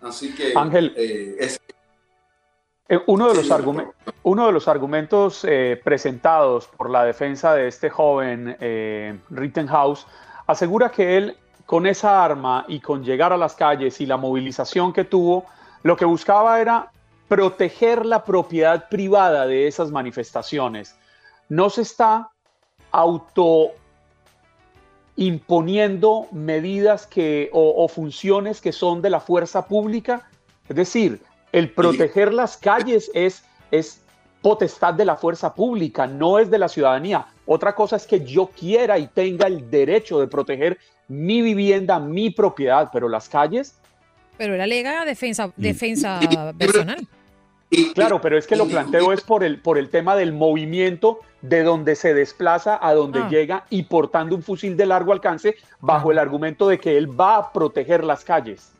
[0.00, 1.60] Así que Ángel, eh, es,
[3.06, 3.50] uno de, los
[4.22, 10.06] uno de los argumentos eh, presentados por la defensa de este joven eh, Rittenhouse
[10.46, 14.94] asegura que él con esa arma y con llegar a las calles y la movilización
[14.94, 15.44] que tuvo,
[15.82, 16.90] lo que buscaba era
[17.28, 20.96] proteger la propiedad privada de esas manifestaciones.
[21.50, 22.30] No se está
[22.90, 23.72] auto
[25.16, 30.26] imponiendo medidas que, o, funciones que son de la fuerza pública.
[30.70, 31.20] Es decir,
[31.52, 34.02] el proteger las calles es, es
[34.42, 37.26] potestad de la fuerza pública, no es de la ciudadanía.
[37.46, 42.30] Otra cosa es que yo quiera y tenga el derecho de proteger mi vivienda, mi
[42.30, 43.78] propiedad, pero las calles.
[44.36, 46.20] Pero era legal defensa, defensa
[46.56, 47.06] personal.
[47.94, 51.62] Claro, pero es que lo planteo es por el, por el tema del movimiento de
[51.62, 53.28] donde se desplaza a donde ah.
[53.28, 57.36] llega y portando un fusil de largo alcance bajo el argumento de que él va
[57.36, 58.72] a proteger las calles.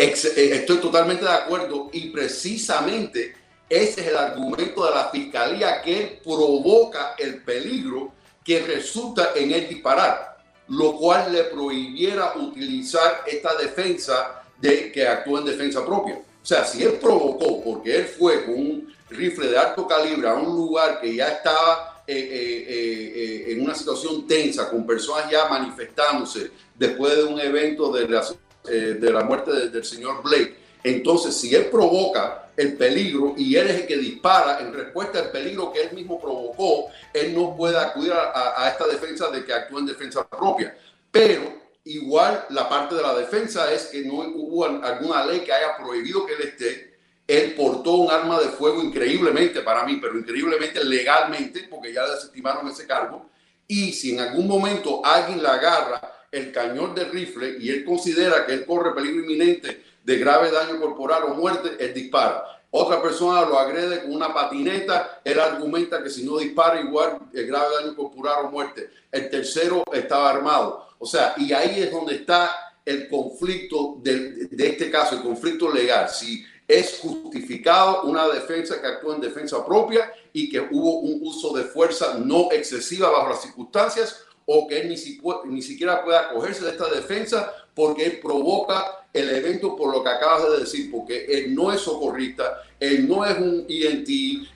[0.00, 0.14] Eh,
[0.52, 3.34] estoy totalmente de acuerdo y precisamente
[3.68, 8.12] ese es el argumento de la fiscalía que provoca el peligro
[8.44, 15.40] que resulta en el disparar, lo cual le prohibiera utilizar esta defensa de que actúa
[15.40, 16.14] en defensa propia.
[16.14, 20.34] O sea, si él provocó, porque él fue con un rifle de alto calibre a
[20.34, 26.52] un lugar que ya estaba eh, eh, en una situación tensa, con personas ya manifestándose
[26.76, 28.22] después de un evento de la,
[28.68, 33.80] de la muerte del señor Blake, entonces si él provoca el peligro y él es
[33.80, 38.12] el que dispara en respuesta al peligro que él mismo provocó, él no puede acudir
[38.12, 40.76] a, esta defensa de que actúa en defensa propia.
[41.10, 45.74] Pero Igual la parte de la defensa es que no hubo alguna ley que haya
[45.74, 46.98] prohibido que él esté.
[47.26, 52.68] Él portó un arma de fuego increíblemente para mí, pero increíblemente legalmente, porque ya desestimaron
[52.68, 53.30] ese cargo.
[53.66, 58.44] Y si en algún momento alguien le agarra el cañón de rifle y él considera
[58.46, 62.44] que él corre peligro inminente de grave daño corporal o muerte, él dispara.
[62.70, 67.46] Otra persona lo agrede con una patineta, él argumenta que si no dispara igual el
[67.46, 68.90] grave daño corporal o muerte.
[69.10, 70.88] El tercero estaba armado.
[70.98, 72.50] O sea, y ahí es donde está
[72.84, 76.10] el conflicto de, este caso, el conflicto legal.
[76.10, 81.54] Si es justificado una defensa que actúa en defensa propia y que hubo un uso
[81.56, 86.70] de fuerza no excesiva bajo las circunstancias o que él ni, siquiera pueda acogerse de
[86.70, 91.54] esta defensa porque él provoca el evento por lo que acabas de decir, porque él
[91.54, 94.08] no es socorrista, él no es un ENT,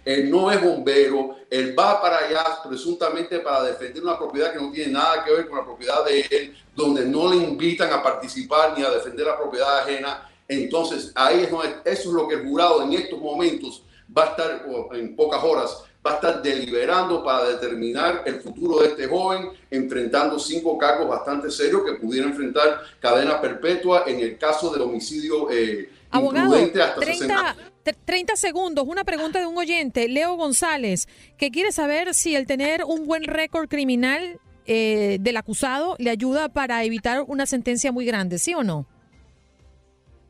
[0.06, 4.72] él no es bombero, él va para allá presuntamente para defender una propiedad que no
[4.72, 8.76] tiene nada que ver con la propiedad de él, donde no le invitan a participar
[8.76, 10.26] ni a defender la propiedad ajena.
[10.48, 13.84] Entonces, ahí eso es lo que el jurado en estos momentos
[14.16, 18.88] va a estar, en pocas horas, va a estar deliberando para determinar el futuro de
[18.88, 24.70] este joven, enfrentando cinco cargos bastante serios que pudiera enfrentar cadena perpetua en el caso
[24.72, 27.56] del homicidio eh, Abogado, hasta 30,
[28.04, 28.84] 30 segundos.
[28.86, 33.24] Una pregunta de un oyente, Leo González, que quiere saber si el tener un buen
[33.24, 38.62] récord criminal eh, del acusado le ayuda para evitar una sentencia muy grande, ¿sí o
[38.62, 38.86] no?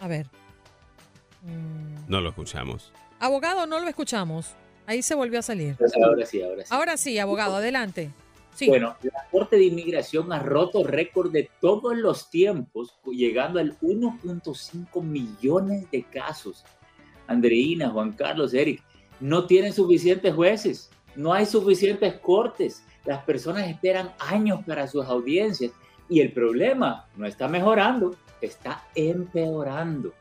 [0.00, 0.26] A ver.
[2.08, 2.92] No lo escuchamos.
[3.20, 4.54] Abogado, no lo escuchamos.
[4.86, 5.76] Ahí se volvió a salir.
[6.04, 6.68] Ahora sí, ahora sí.
[6.74, 8.10] Ahora sí, abogado, adelante.
[8.54, 8.66] Sí.
[8.66, 15.02] Bueno, la Corte de Inmigración ha roto récord de todos los tiempos, llegando al 1.5
[15.02, 16.64] millones de casos
[17.30, 18.82] Andreina, Juan Carlos, Eric,
[19.20, 25.70] no tienen suficientes jueces, no hay suficientes cortes, las personas esperan años para sus audiencias
[26.08, 30.12] y el problema no está mejorando, está empeorando.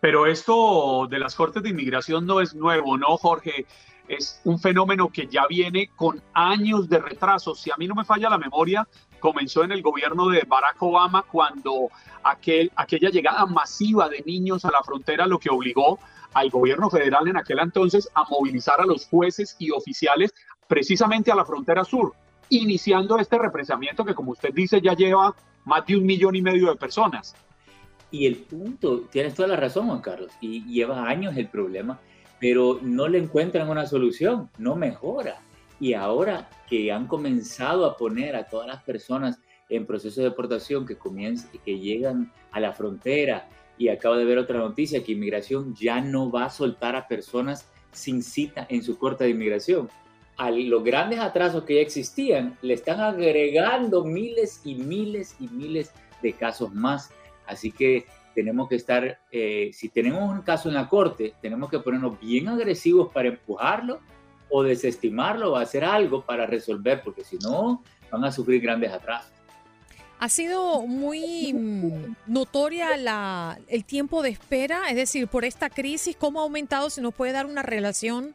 [0.00, 3.66] Pero esto de las cortes de inmigración no es nuevo, ¿no, Jorge?
[4.08, 7.54] Es un fenómeno que ya viene con años de retraso.
[7.54, 8.86] Si a mí no me falla la memoria,
[9.20, 11.88] comenzó en el gobierno de Barack Obama cuando
[12.24, 16.00] aquel, aquella llegada masiva de niños a la frontera lo que obligó
[16.34, 20.34] al gobierno federal en aquel entonces a movilizar a los jueces y oficiales
[20.66, 22.12] precisamente a la frontera sur,
[22.58, 25.34] iniciando este represamiento que, como usted dice, ya lleva
[25.64, 27.34] más de un millón y medio de personas.
[28.10, 31.98] Y el punto, tienes toda la razón, Juan Carlos, y lleva años el problema,
[32.38, 35.40] pero no le encuentran una solución, no mejora.
[35.80, 40.84] Y ahora que han comenzado a poner a todas las personas en proceso de deportación
[40.86, 40.98] que,
[41.64, 46.30] que llegan a la frontera, y acabo de ver otra noticia, que inmigración ya no
[46.30, 49.88] va a soltar a personas sin cita en su corte de inmigración.
[50.36, 55.92] A los grandes atrasos que ya existían, le están agregando miles y miles y miles
[56.22, 57.10] de casos más
[57.46, 61.78] Así que tenemos que estar, eh, si tenemos un caso en la corte, tenemos que
[61.78, 64.00] ponernos bien agresivos para empujarlo
[64.48, 69.30] o desestimarlo o hacer algo para resolver, porque si no, van a sufrir grandes atrasos.
[70.18, 71.52] Ha sido muy
[72.26, 76.90] notoria la, el tiempo de espera, es decir, por esta crisis, ¿cómo ha aumentado?
[76.90, 78.34] ¿Se nos puede dar una relación?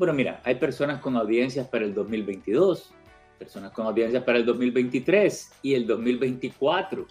[0.00, 2.90] Bueno, mira, hay personas con audiencias para el 2022,
[3.38, 7.06] personas con audiencias para el 2023 y el 2024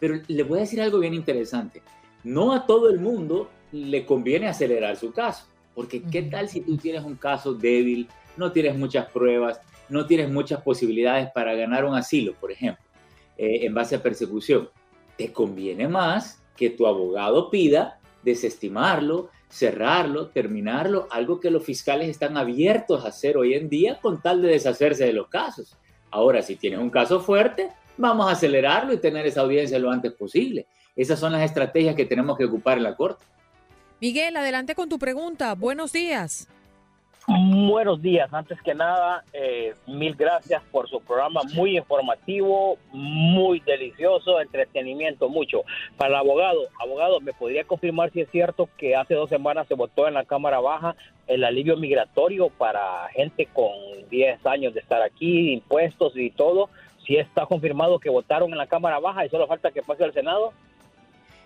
[0.00, 1.82] pero le voy a decir algo bien interesante.
[2.24, 6.76] No a todo el mundo le conviene acelerar su caso, porque ¿qué tal si tú
[6.76, 11.94] tienes un caso débil, no tienes muchas pruebas, no tienes muchas posibilidades para ganar un
[11.94, 12.82] asilo, por ejemplo,
[13.38, 14.68] eh, en base a persecución?
[15.16, 22.38] Te conviene más que tu abogado pida desestimarlo, cerrarlo, terminarlo, algo que los fiscales están
[22.38, 25.76] abiertos a hacer hoy en día con tal de deshacerse de los casos.
[26.10, 30.12] Ahora, si tienes un caso fuerte, vamos a acelerarlo y tener esa audiencia lo antes
[30.12, 30.66] posible.
[30.96, 33.26] Esas son las estrategias que tenemos que ocupar en la Corte.
[34.00, 35.54] Miguel, adelante con tu pregunta.
[35.54, 36.48] Buenos días.
[37.26, 38.32] Buenos días.
[38.32, 45.62] Antes que nada, eh, mil gracias por su programa, muy informativo, muy delicioso, entretenimiento, mucho.
[45.96, 49.74] Para el abogado, abogado, ¿me podría confirmar si es cierto que hace dos semanas se
[49.74, 50.96] votó en la Cámara Baja
[51.28, 53.70] el alivio migratorio para gente con
[54.10, 56.70] 10 años de estar aquí, impuestos y todo?
[57.06, 60.12] si está confirmado que votaron en la Cámara Baja y solo falta que pase al
[60.12, 60.52] Senado.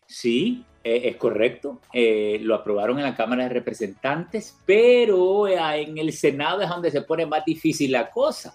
[0.07, 1.81] Sí, eh, es correcto.
[1.93, 6.93] Eh, lo aprobaron en la Cámara de Representantes, pero eh, en el Senado es donde
[6.93, 8.55] se pone más difícil la cosa,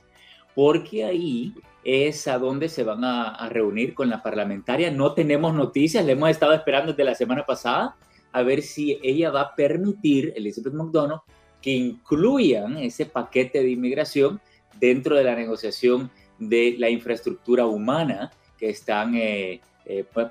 [0.55, 4.91] porque ahí es a donde se van a, reunir con la parlamentaria.
[4.91, 7.97] No tenemos noticias, le hemos estado esperando desde la semana pasada
[8.31, 11.23] a ver si ella va a permitir, Elizabeth McDonough,
[11.61, 14.39] que incluyan ese paquete de inmigración
[14.79, 16.09] dentro de la negociación
[16.39, 19.15] de la infraestructura humana que están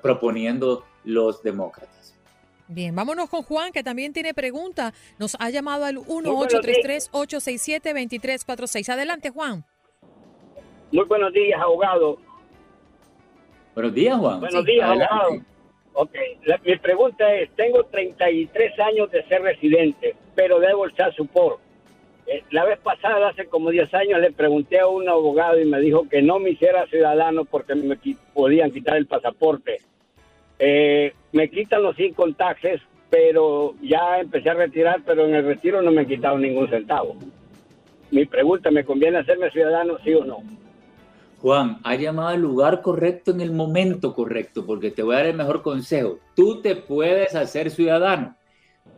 [0.01, 2.17] proponiendo los demócratas.
[2.69, 4.95] Bien, vámonos con Juan, que también tiene pregunta.
[5.19, 8.89] Nos ha llamado al 1-833-867-2346.
[8.91, 9.65] Adelante, Juan.
[10.93, 12.19] Muy buenos días, abogado.
[13.75, 14.39] Buenos días, Juan.
[14.41, 15.41] Buenos días, abogado.
[15.95, 16.15] Ok,
[16.65, 21.59] mi pregunta es, tengo 33 años de ser residente, pero debo el su support.
[22.27, 25.81] Eh, la vez pasada, hace como 10 años, le pregunté a un abogado y me
[25.81, 27.99] dijo que no me hiciera ciudadano porque me
[28.33, 29.81] podían quitar el pasaporte.
[30.63, 35.81] Eh, me quitan los cinco taxes, pero ya empecé a retirar, pero en el retiro
[35.81, 37.17] no me han quitado ningún centavo.
[38.11, 40.43] Mi pregunta, ¿me conviene hacerme ciudadano, sí o no?
[41.39, 45.27] Juan, ha llamado al lugar correcto en el momento correcto, porque te voy a dar
[45.29, 46.19] el mejor consejo.
[46.37, 48.37] Tú te puedes hacer ciudadano,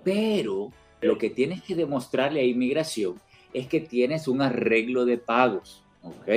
[0.03, 0.71] pero
[1.01, 3.21] lo que tienes que demostrarle a inmigración
[3.55, 6.29] es que tienes un arreglo de pagos, ¿ok?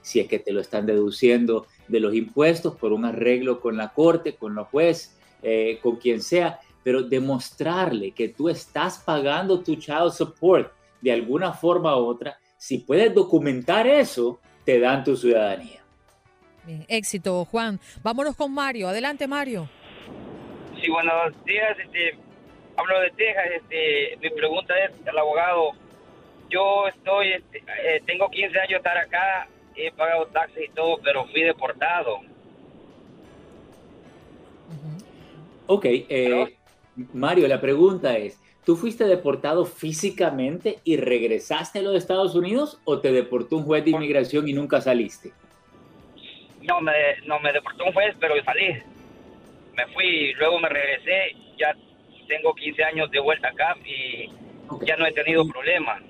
[0.00, 3.92] Si es que te lo están deduciendo de los impuestos por un arreglo con la
[3.92, 9.76] corte, con los juez, eh, con quien sea, pero demostrarle que tú estás pagando tu
[9.76, 15.82] child support de alguna forma u otra, si puedes documentar eso, te dan tu ciudadanía.
[16.64, 17.78] Bien, éxito, Juan.
[18.02, 18.88] Vámonos con Mario.
[18.88, 19.68] Adelante, Mario.
[20.80, 21.76] Sí, buenos días.
[21.78, 22.18] Este,
[22.76, 25.72] hablo de Texas, este, mi pregunta es al abogado,
[26.50, 30.98] yo estoy, este, eh, tengo 15 años de estar acá, he pagado taxes y todo,
[31.02, 32.20] pero fui deportado.
[35.66, 36.56] Ok, eh,
[37.12, 43.00] Mario, la pregunta es, ¿tú fuiste deportado físicamente y regresaste a los Estados Unidos o
[43.00, 45.32] te deportó un juez de inmigración y nunca saliste?
[46.62, 46.92] No, me,
[47.26, 48.68] no me deportó un juez, pero salí.
[49.76, 51.74] Me fui, luego me regresé, ya
[52.28, 54.30] tengo 15 años de vuelta acá y
[54.86, 56.02] ya no he tenido problemas.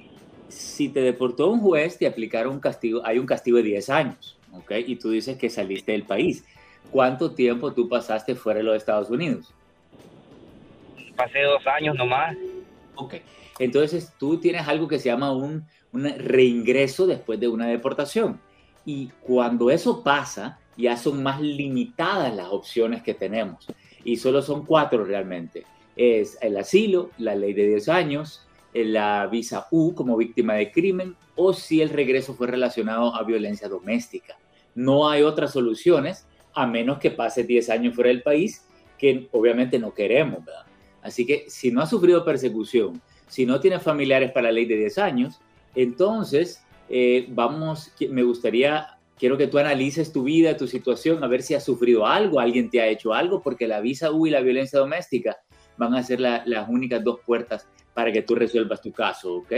[0.55, 4.39] Si te deportó un juez, te aplicaron un castigo, hay un castigo de 10 años,
[4.53, 4.73] ¿ok?
[4.87, 6.45] Y tú dices que saliste del país.
[6.91, 9.53] ¿Cuánto tiempo tú pasaste fuera de los Estados Unidos?
[11.17, 12.37] Pasé dos años nomás.
[12.95, 13.15] Ok.
[13.59, 18.41] Entonces tú tienes algo que se llama un, un reingreso después de una deportación.
[18.85, 23.67] Y cuando eso pasa, ya son más limitadas las opciones que tenemos.
[24.05, 25.65] Y solo son cuatro realmente.
[25.97, 31.15] Es el asilo, la ley de 10 años, la visa U como víctima de crimen
[31.37, 34.37] o si el regreso fue relacionado a violencia doméstica.
[34.75, 38.67] No hay otras soluciones a menos que pase 10 años fuera del país,
[38.99, 40.41] que obviamente no queremos.
[41.03, 44.77] Así que si no ha sufrido persecución, si no tiene familiares para la ley de
[44.77, 45.41] 10 años,
[45.75, 51.43] entonces eh, vamos, me gustaría, quiero que tú analices tu vida, tu situación, a ver
[51.43, 54.41] si has sufrido algo, alguien te ha hecho algo, porque la visa U y la
[54.41, 55.37] violencia doméstica
[55.77, 59.53] van a ser las únicas dos puertas para que tú resuelvas tu caso, ¿ok?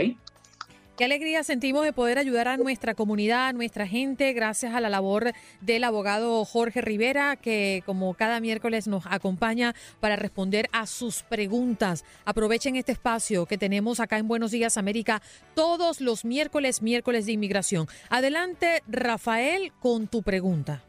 [0.97, 4.89] Qué alegría sentimos de poder ayudar a nuestra comunidad, a nuestra gente, gracias a la
[4.89, 5.31] labor
[5.61, 12.03] del abogado Jorge Rivera, que como cada miércoles nos acompaña para responder a sus preguntas.
[12.25, 15.21] Aprovechen este espacio que tenemos acá en Buenos Días América
[15.53, 17.85] todos los miércoles, miércoles de inmigración.
[18.09, 20.81] Adelante, Rafael, con tu pregunta.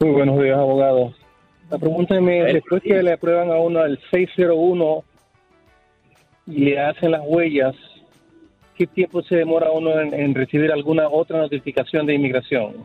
[0.00, 1.14] Muy buenos días, abogado.
[1.70, 5.04] La pregunta es, después que le aprueban a uno el 601
[6.46, 7.74] y le hacen las huellas,
[8.76, 12.84] ¿qué tiempo se demora uno en, recibir alguna otra notificación de inmigración?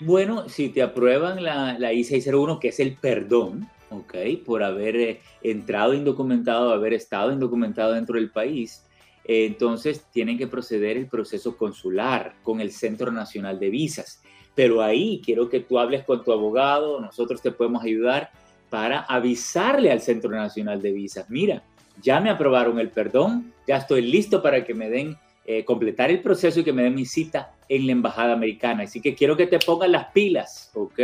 [0.00, 4.14] Bueno, si te aprueban la, la I-601, que es el perdón, ¿ok?
[4.44, 8.86] Por haber eh, entrado indocumentado, haber estado indocumentado dentro del país,
[9.24, 14.22] eh, entonces tienen que proceder el proceso consular con el Centro Nacional de Visas.
[14.54, 18.30] Pero ahí quiero que tú hables con tu abogado, nosotros te podemos ayudar
[18.70, 21.62] para avisarle al Centro Nacional de Visas, mira,
[22.02, 26.20] ya me aprobaron el perdón, ya estoy listo para que me den, eh, completar el
[26.20, 28.84] proceso y que me den mi cita en la Embajada Americana.
[28.84, 31.00] Así que quiero que te pongan las pilas, ¿ok?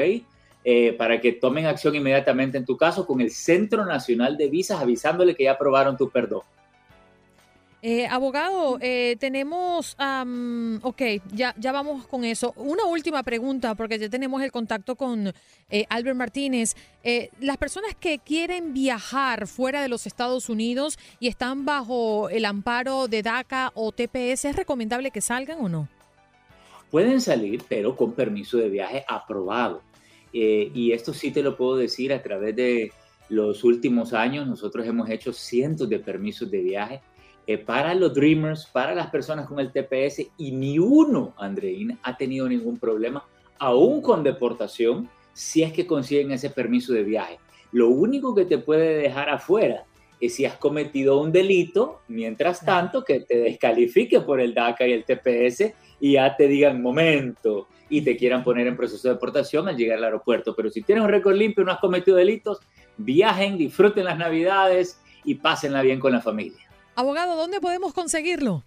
[0.65, 4.81] Eh, para que tomen acción inmediatamente en tu caso con el Centro Nacional de Visas
[4.81, 6.43] avisándole que ya aprobaron tu perdón.
[7.83, 9.97] Eh, abogado, eh, tenemos,
[10.83, 11.03] ok,
[11.33, 12.55] ya, ya vamos con eso.
[12.57, 15.33] Una última pregunta, porque ya tenemos el contacto con
[15.71, 16.75] eh, Albert Martínez.
[17.41, 23.09] las personas que quieren viajar fuera de los Estados Unidos y están bajo el amparo
[23.09, 25.89] de DACA o TPS, ¿es recomendable que salgan o no?
[26.91, 29.83] Pueden salir, pero con permiso de viaje aprobado.
[30.33, 32.93] y esto sí te lo puedo decir a través de
[33.29, 34.47] los últimos años.
[34.47, 37.01] Nosotros hemos hecho cientos de permisos de viaje
[37.47, 42.17] eh, para los Dreamers, para las personas con el TPS, y ni uno, Andreina, ha
[42.17, 43.25] tenido ningún problema,
[43.59, 47.39] aún con deportación, si es que consiguen ese permiso de viaje.
[47.73, 49.85] Lo único que te puede dejar afuera
[50.21, 54.93] es si has cometido un delito, mientras tanto que te descalifique por el DACA y
[54.93, 59.69] el TPS y ya te digan momento y te quieran poner en proceso de deportación
[59.69, 60.55] al llegar al aeropuerto.
[60.57, 62.61] Pero si tienes un récord limpio no has cometido delitos,
[62.97, 66.66] viajen, disfruten las navidades y pásenla bien con la familia.
[66.97, 68.65] Abogado, ¿dónde podemos conseguirlo?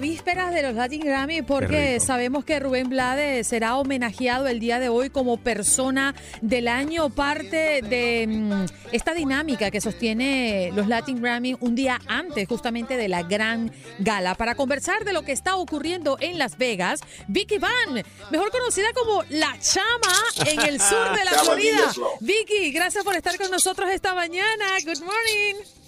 [0.00, 4.78] la víspera de los Latin Grammy porque sabemos que Rubén Blades será homenajeado el día
[4.78, 11.20] de hoy como persona del año, parte de mm, esta dinámica que sostiene los Latin
[11.20, 14.34] Grammy un día antes justamente de la gran gala.
[14.36, 19.22] Para conversar de lo que está ocurriendo en Las Vegas, Vicky Van, mejor conocida como
[19.28, 21.92] La Chama en el sur de la Florida.
[22.20, 24.64] Vicky, gracias por estar con nosotros esta mañana.
[24.82, 25.79] Good morning.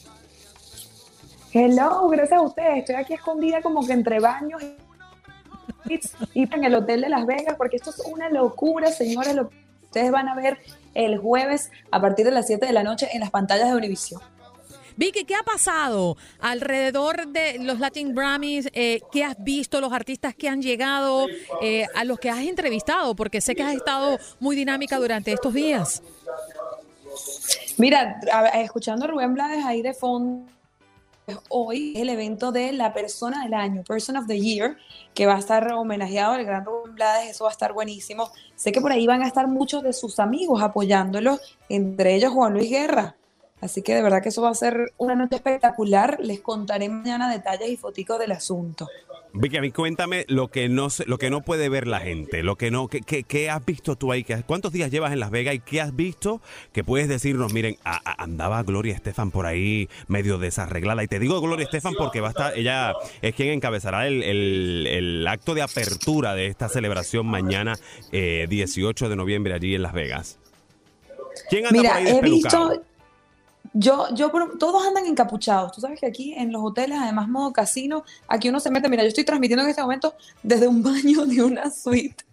[1.55, 2.79] Hello, gracias a ustedes.
[2.79, 4.63] Estoy aquí escondida como que entre baños.
[6.33, 9.57] y en el Hotel de Las Vegas, porque esto es una locura, señores, lo que
[9.83, 10.59] ustedes van a ver
[10.95, 14.23] el jueves a partir de las 7 de la noche en las pantallas de Univision.
[14.97, 18.71] Vicky, ¿qué ha pasado alrededor de los Latin Grammys?
[18.73, 21.27] Eh, ¿Qué has visto, los artistas que han llegado,
[21.61, 23.15] eh, a los que has entrevistado?
[23.15, 26.03] Porque sé que has estado muy dinámica durante estos días.
[27.79, 28.21] Mira,
[28.55, 30.52] escuchando a Rubén Blades ahí de fondo,
[31.49, 34.77] hoy es el evento de la persona del año, Person of the Year,
[35.15, 38.31] que va a estar homenajeado al gran Rubén Blades, eso va a estar buenísimo.
[38.57, 42.55] Sé que por ahí van a estar muchos de sus amigos apoyándolo, entre ellos Juan
[42.55, 43.17] Luis Guerra.
[43.61, 46.19] Así que de verdad que eso va a ser una noche espectacular.
[46.21, 48.89] Les contaré mañana detalles y foticos del asunto.
[49.35, 52.43] Vicky, a mí cuéntame lo que no se- lo que no puede ver la gente,
[52.43, 55.21] lo que no, que, que- que has visto tú ahí, que, cuántos días llevas en
[55.21, 59.31] Las Vegas y qué has visto que puedes decirnos, miren, a- a- andaba Gloria Estefan
[59.31, 61.03] por ahí medio desarreglada.
[61.03, 64.87] Y te digo Gloria Estefan porque va a estar, ella es quien encabezará el, el-
[64.87, 67.79] el acto de apertura de esta celebración mañana,
[68.13, 70.39] eh, 18 de noviembre, allí en Las Vegas.
[71.49, 72.83] ¿Quién anda Mira, por ahí he visto,
[73.75, 75.73] yo, yo, todos andan encapuchados.
[75.73, 79.03] Tú sabes que aquí en los hoteles, además modo casino, aquí uno se mete, mira,
[79.03, 82.25] yo estoy transmitiendo en este momento desde un baño de una suite.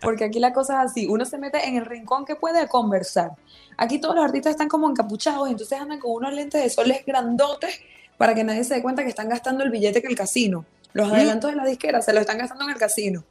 [0.00, 3.32] Porque aquí la cosa es así, uno se mete en el rincón que puede conversar.
[3.76, 7.80] Aquí todos los artistas están como encapuchados, entonces andan con unos lentes de soles grandotes
[8.16, 10.64] para que nadie se dé cuenta que están gastando el billete que el casino.
[10.94, 11.12] Los ¿Mm?
[11.12, 13.24] adelantos de la disquera se los están gastando en el casino.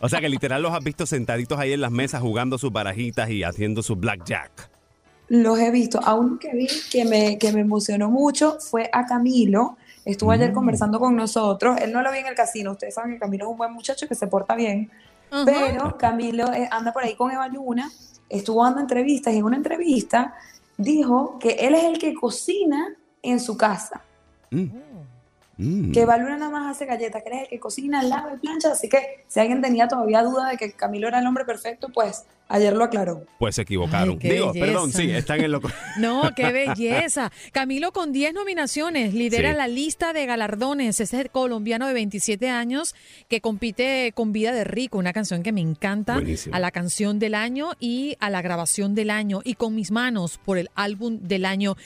[0.00, 3.28] O sea que literal los has visto sentaditos ahí en las mesas jugando sus barajitas
[3.28, 4.77] y haciendo su blackjack.
[5.28, 6.00] Los he visto.
[6.02, 9.76] A uno que vi que me, que me emocionó mucho fue a Camilo.
[10.04, 10.54] Estuvo ayer Mm.
[10.54, 11.78] conversando con nosotros.
[11.80, 12.72] Él no lo vi en el casino.
[12.72, 14.90] Ustedes saben que Camilo es un buen muchacho que se porta bien.
[15.44, 17.90] Pero Camilo eh, anda por ahí con Eva Luna.
[18.30, 20.34] Estuvo dando entrevistas y en una entrevista
[20.78, 24.00] dijo que él es el que cocina en su casa.
[24.50, 24.68] Mm.
[25.92, 28.38] Que Eva Luna nada más hace galletas, que él es el que cocina, lava y
[28.38, 28.70] plancha.
[28.72, 32.26] Así que si alguien tenía todavía duda de que Camilo era el hombre perfecto, pues
[32.50, 33.24] ayer lo aclaró.
[33.40, 34.18] Pues se equivocaron.
[34.22, 35.60] Ay, Digo, perdón, sí, están en lo
[35.98, 37.32] No, qué belleza.
[37.52, 39.56] Camilo con 10 nominaciones lidera Sí.
[39.56, 41.00] la lista de galardones.
[41.00, 42.94] Ese es el colombiano de 27 años
[43.28, 46.54] que compite con Vida de Rico, una canción que me encanta, Buenísimo.
[46.54, 50.38] a la canción del año y a la grabación del año y con mis manos
[50.38, 51.76] por el álbum del año.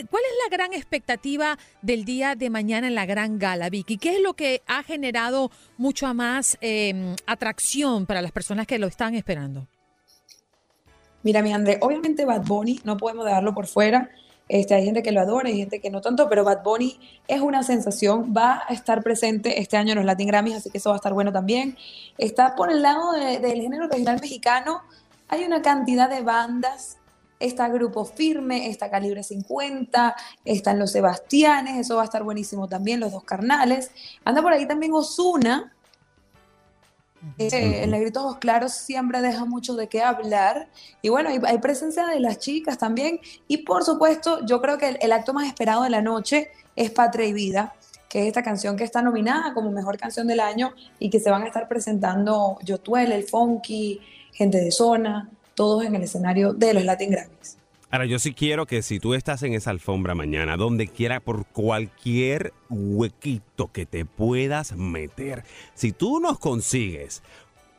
[0.00, 3.98] ¿Qué- ¿Cuál es la gran expectativa del día de mañana en la gran gala, Vicky?
[3.98, 8.86] ¿Qué es lo que ha generado mucho más eh, atracción para las personas que lo
[8.86, 9.66] están esperando?
[11.22, 14.10] Mira, mi André, obviamente Bad Bunny, no podemos dejarlo por fuera.
[14.48, 16.98] Este, hay gente que lo adora, hay gente que no tanto, pero Bad Bunny
[17.28, 20.78] es una sensación, va a estar presente este año en los Latin Grammys, así que
[20.78, 21.76] eso va a estar bueno también.
[22.18, 24.82] Está por el lado de- del género regional mexicano,
[25.28, 26.96] hay una cantidad de bandas,
[27.40, 30.14] está Grupo Firme, está Calibre 50,
[30.44, 33.90] están Los Sebastianes, eso va a estar buenísimo también, Los Dos Carnales.
[34.24, 35.72] Anda por ahí también Osuna,
[37.38, 40.68] eh, el Negrito Ojos Claros siempre deja mucho de qué hablar.
[41.02, 43.20] Y bueno, hay, hay presencia de las chicas también.
[43.46, 46.90] Y por supuesto, yo creo que el, el acto más esperado de la noche es
[46.90, 47.74] Patria y Vida,
[48.08, 51.30] que es esta canción que está nominada como mejor canción del año y que se
[51.30, 54.00] van a estar presentando Yotuel, El Funky,
[54.32, 57.56] Gente de Zona, todos en el escenario de los Latin Grammys.
[57.92, 61.44] Ahora, yo sí quiero que si tú estás en esa alfombra mañana, donde quiera, por
[61.46, 65.42] cualquier huequito que te puedas meter,
[65.74, 67.20] si tú nos consigues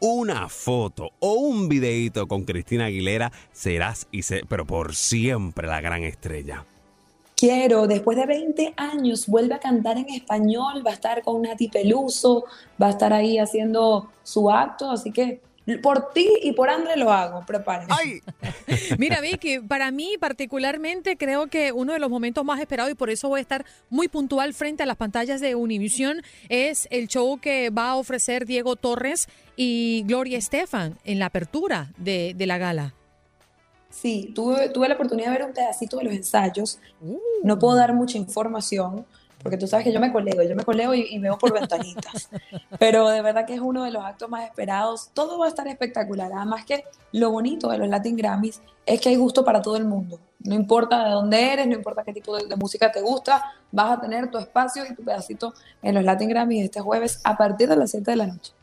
[0.02, 5.80] una foto o un videíto con Cristina Aguilera, serás, y se, pero por siempre, la
[5.80, 6.66] gran estrella.
[7.38, 11.70] Quiero, después de 20 años, vuelve a cantar en español, va a estar con Nati
[11.70, 12.44] Peluso,
[12.82, 15.40] va a estar ahí haciendo su acto, así que
[15.82, 18.22] por ti y por André lo hago, prepárense.
[18.98, 23.10] Mira, Vicky, para mí particularmente creo que uno de los momentos más esperados y por
[23.10, 27.40] eso voy a estar muy puntual frente a las pantallas de Univision es el show
[27.40, 32.58] que va a ofrecer Diego Torres y Gloria Estefan en la apertura de, de la
[32.58, 32.94] gala.
[33.92, 36.80] Sí, tuve, tuve la oportunidad de ver un pedacito de los ensayos.
[37.44, 39.06] No puedo dar mucha información
[39.42, 42.30] porque tú sabes que yo me colego, yo me colego y, veo por ventanitas.
[42.80, 45.10] Pero de verdad que es uno de los actos más esperados.
[45.14, 46.32] Todo va a estar espectacular.
[46.34, 49.86] Además que lo bonito de los Latin Grammys es que hay gusto para todo el
[49.86, 50.20] mundo.
[50.40, 53.98] No importa de dónde eres, no importa qué tipo de, de música te gusta, vas
[53.98, 57.70] a tener tu espacio y tu pedacito en los Latin Grammys este jueves a partir
[57.70, 58.54] de las 7 de la noche.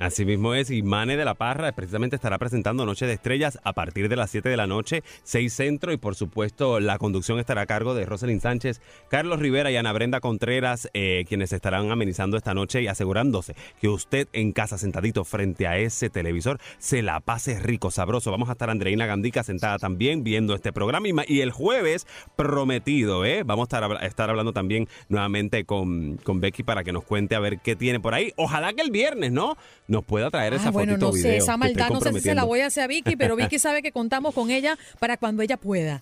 [0.00, 3.74] Así mismo es, y Mane de la Parra precisamente estará presentando Noche de Estrellas a
[3.74, 7.60] partir de las 7 de la noche, 6 Centro, y por supuesto la conducción estará
[7.62, 12.36] a cargo de Rosalind Sánchez, Carlos Rivera y Ana Brenda Contreras, eh, quienes estarán amenizando
[12.36, 17.20] esta noche y asegurándose que usted en casa sentadito frente a ese televisor se la
[17.20, 18.32] pase rico, sabroso.
[18.32, 23.42] Vamos a estar Andreina Gandica sentada también viendo este programa y, el jueves prometido, ¿eh?
[23.44, 27.36] Vamos a estar, habla- estar hablando también nuevamente con, con Becky para que nos cuente
[27.36, 28.32] a ver qué tiene por ahí.
[28.36, 29.56] Ojalá que el viernes, ¿no?
[29.86, 32.34] Nos pueda traer esa Ah, bueno, fotito no sé, esa maldad no sé si se
[32.34, 35.42] la voy a hacer a Vicky, pero Vicky sabe que contamos con ella para cuando
[35.42, 36.00] ella pueda.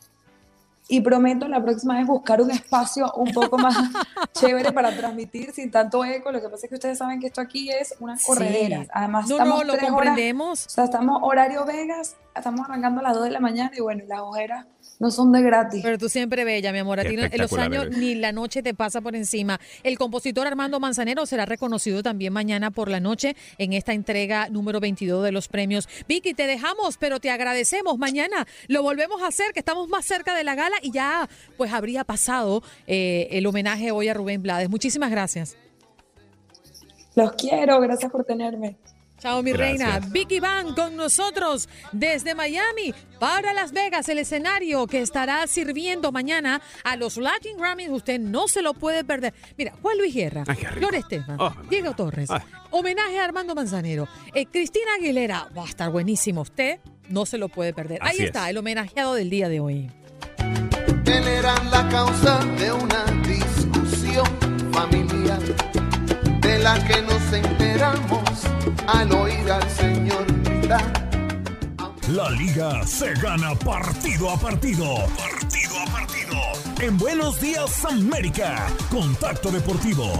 [0.88, 3.74] Y prometo la próxima vez buscar un espacio un poco más
[4.34, 6.30] chévere para transmitir sin tanto eco.
[6.32, 8.26] Lo que pasa es que ustedes saben que esto aquí es una Sí.
[8.26, 8.86] corredera.
[8.92, 10.66] Además, No, estamos no, lo tres horas- comprendemos.
[10.66, 14.04] o sea, estamos horario Vegas, estamos arrancando a las 2 de la mañana y bueno,
[14.06, 14.66] las ojeras
[15.00, 15.80] no son de gratis.
[15.82, 17.00] Pero tú siempre bella, mi amor.
[17.00, 17.98] A ti no- en los años eres.
[17.98, 19.58] ni la noche te pasa por encima.
[19.82, 24.78] El compositor Armando Manzanero será reconocido también mañana por la noche en esta entrega número
[24.80, 25.88] 22 de los premios.
[26.08, 27.98] Vicky, te dejamos, pero te agradecemos.
[27.98, 31.72] Mañana lo volvemos a hacer, que estamos más cerca de la gala y ya pues
[31.72, 34.68] habría pasado eh, el homenaje hoy a Rubén Blades.
[34.70, 35.56] Muchísimas gracias.
[37.14, 38.76] Los quiero, gracias por tenerme.
[39.22, 39.78] Chao, mi Gracias.
[39.78, 40.08] reina.
[40.10, 46.60] Vicky Van con nosotros desde Miami para Las Vegas, el escenario que estará sirviendo mañana
[46.82, 47.88] a los Latin Grammys.
[47.90, 49.32] Usted no se lo puede perder.
[49.56, 52.30] Mira, Juan Luis Guerra, Flor Estefan, Oh, Diego Torres,
[52.72, 55.46] homenaje a Armando Manzanero, eh, Cristina Aguilera.
[55.56, 56.40] Va a estar buenísimo.
[56.40, 58.00] Usted no se lo puede perder.
[58.02, 58.50] Ahí está, es.
[58.50, 59.88] el homenajeado del día de hoy.
[61.06, 64.26] Él era la causa de una discusión
[64.72, 65.38] familiar,
[66.40, 68.20] de la que nos enteramos
[68.86, 70.92] al oír al Señor gritar.
[72.08, 75.06] La liga se gana partido a partido.
[75.16, 76.38] Partido a partido.
[76.80, 78.66] En Buenos Días América.
[78.90, 80.12] Contacto Deportivo.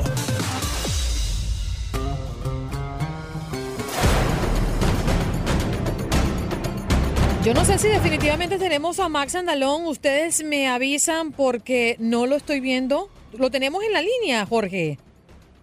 [7.44, 9.86] Yo no sé si definitivamente tenemos a Max Andalón.
[9.86, 13.10] Ustedes me avisan porque no lo estoy viendo.
[13.36, 14.98] Lo tenemos en la línea, Jorge.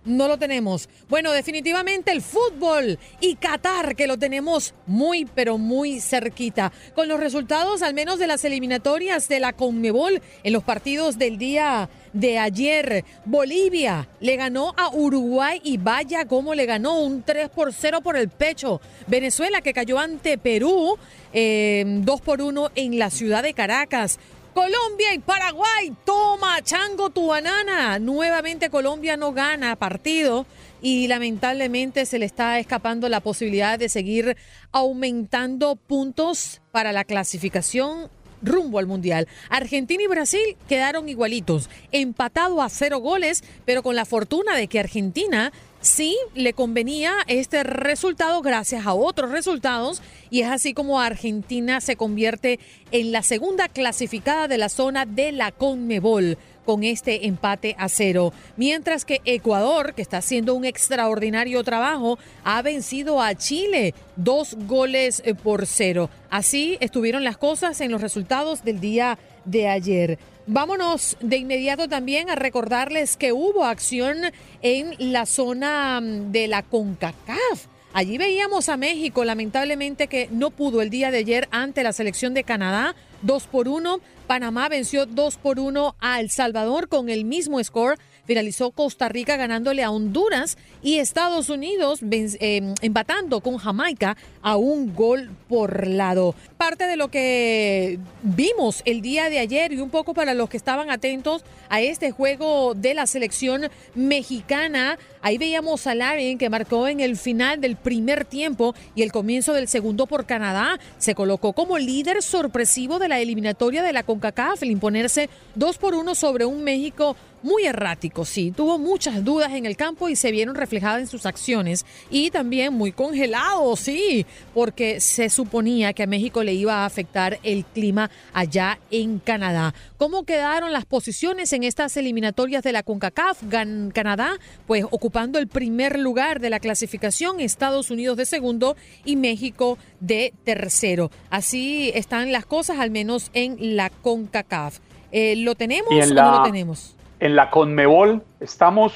[0.05, 0.87] No lo tenemos.
[1.09, 6.71] Bueno, definitivamente el fútbol y Qatar, que lo tenemos muy, pero muy cerquita.
[6.95, 11.37] Con los resultados, al menos de las eliminatorias de la Conmebol en los partidos del
[11.37, 13.03] día de ayer.
[13.25, 18.15] Bolivia le ganó a Uruguay y vaya cómo le ganó un 3 por 0 por
[18.15, 18.81] el pecho.
[19.07, 20.97] Venezuela que cayó ante Perú
[21.33, 24.17] eh, 2 por 1 en la ciudad de Caracas.
[24.59, 27.97] Colombia y Paraguay, toma, chango tu banana.
[27.97, 30.45] Nuevamente Colombia no gana partido
[30.81, 34.35] y lamentablemente se le está escapando la posibilidad de seguir
[34.73, 38.09] aumentando puntos para la clasificación
[38.41, 39.29] rumbo al Mundial.
[39.49, 44.81] Argentina y Brasil quedaron igualitos, empatado a cero goles, pero con la fortuna de que
[44.81, 51.81] Argentina sí le convenía este resultado gracias a otros resultados y es así como Argentina
[51.81, 52.59] se convierte
[52.91, 56.37] en la segunda clasificada de la zona de la Conmebol
[56.69, 58.31] con este empate a cero.
[58.55, 65.23] Mientras que Ecuador, que está haciendo un extraordinario trabajo, ha vencido a Chile dos goles
[65.25, 66.11] eh, por cero.
[66.29, 69.17] Así estuvieron las cosas en los resultados del día
[69.49, 70.19] de ayer.
[70.47, 74.17] Vámonos de inmediato también a recordarles que hubo acción
[74.61, 77.67] en la zona mm, de la CONCACAF.
[77.93, 82.33] Allí veíamos a México, lamentablemente que no pudo el día de ayer ante la selección
[82.33, 83.99] de Canadá, 2 por 1.
[84.27, 87.97] Panamá venció 2 por 1 a El Salvador con el mismo score.
[88.29, 94.93] Finalizó Costa Rica ganándole a Honduras y Estados Unidos eh, empatando con Jamaica a un
[94.93, 96.35] gol por lado.
[96.55, 100.57] Parte de lo que vimos el día de ayer y un poco para los que
[100.57, 103.63] estaban atentos a este juego de la selección
[103.95, 104.99] mexicana.
[105.23, 109.53] Ahí veíamos a Larin que marcó en el final del primer tiempo y el comienzo
[109.53, 110.79] del segundo por Canadá.
[110.99, 115.95] Se colocó como líder sorpresivo de la eliminatoria de la CONCACAF al imponerse 2 por
[115.95, 118.51] 1 sobre un México muy errático, sí.
[118.51, 121.85] Tuvo muchas dudas en el campo y se vieron reflejadas en sus acciones.
[122.09, 127.39] Y también muy congelado, sí, porque se suponía que a México le iba a afectar
[127.43, 129.73] el clima allá en Canadá.
[129.97, 133.43] ¿Cómo quedaron las posiciones en estas eliminatorias de la CONCACAF?
[133.43, 134.37] Gan- Canadá,
[134.67, 138.75] pues ocupando el primer lugar de la clasificación, Estados Unidos de segundo
[139.05, 141.11] y México de tercero.
[141.29, 144.79] Así están las cosas, al menos en la CONCACAF.
[145.11, 146.95] Eh, ¿Lo tenemos o la- no lo tenemos?
[147.19, 148.93] En la Conmebol estamos,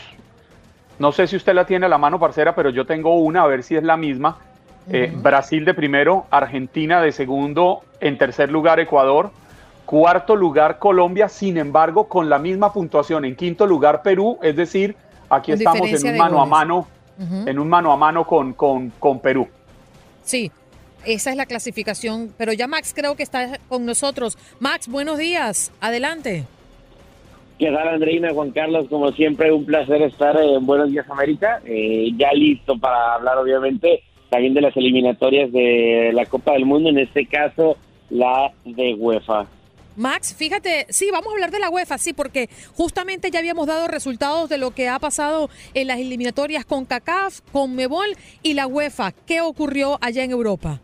[0.99, 3.47] no sé si usted la tiene a la mano, parcera, pero yo tengo una, a
[3.47, 4.37] ver si es la misma.
[4.89, 5.11] Eh.
[5.15, 9.31] Brasil de primero, Argentina de segundo, en tercer lugar Ecuador,
[9.85, 13.25] cuarto lugar Colombia, sin embargo, con la misma puntuación.
[13.25, 14.95] En quinto lugar Perú, es decir,
[15.29, 19.19] aquí estamos en un mano a mano en un mano a mano con, con, con
[19.19, 19.47] Perú.
[20.23, 20.51] Sí,
[21.05, 22.33] esa es la clasificación.
[22.37, 24.37] Pero ya Max creo que está con nosotros.
[24.59, 25.71] Max, buenos días.
[25.79, 26.45] Adelante.
[27.63, 28.33] ¿Qué tal, Andreina?
[28.33, 31.61] Juan Carlos, como siempre, un placer estar en Buenos Días América.
[31.63, 36.89] Eh, ya listo para hablar, obviamente, también de las eliminatorias de la Copa del Mundo,
[36.89, 37.77] en este caso,
[38.09, 39.47] la de UEFA.
[39.95, 43.87] Max, fíjate, sí, vamos a hablar de la UEFA, sí, porque justamente ya habíamos dado
[43.87, 48.67] resultados de lo que ha pasado en las eliminatorias con CACAF, con Mebol y la
[48.67, 49.13] UEFA.
[49.25, 50.81] ¿Qué ocurrió allá en Europa?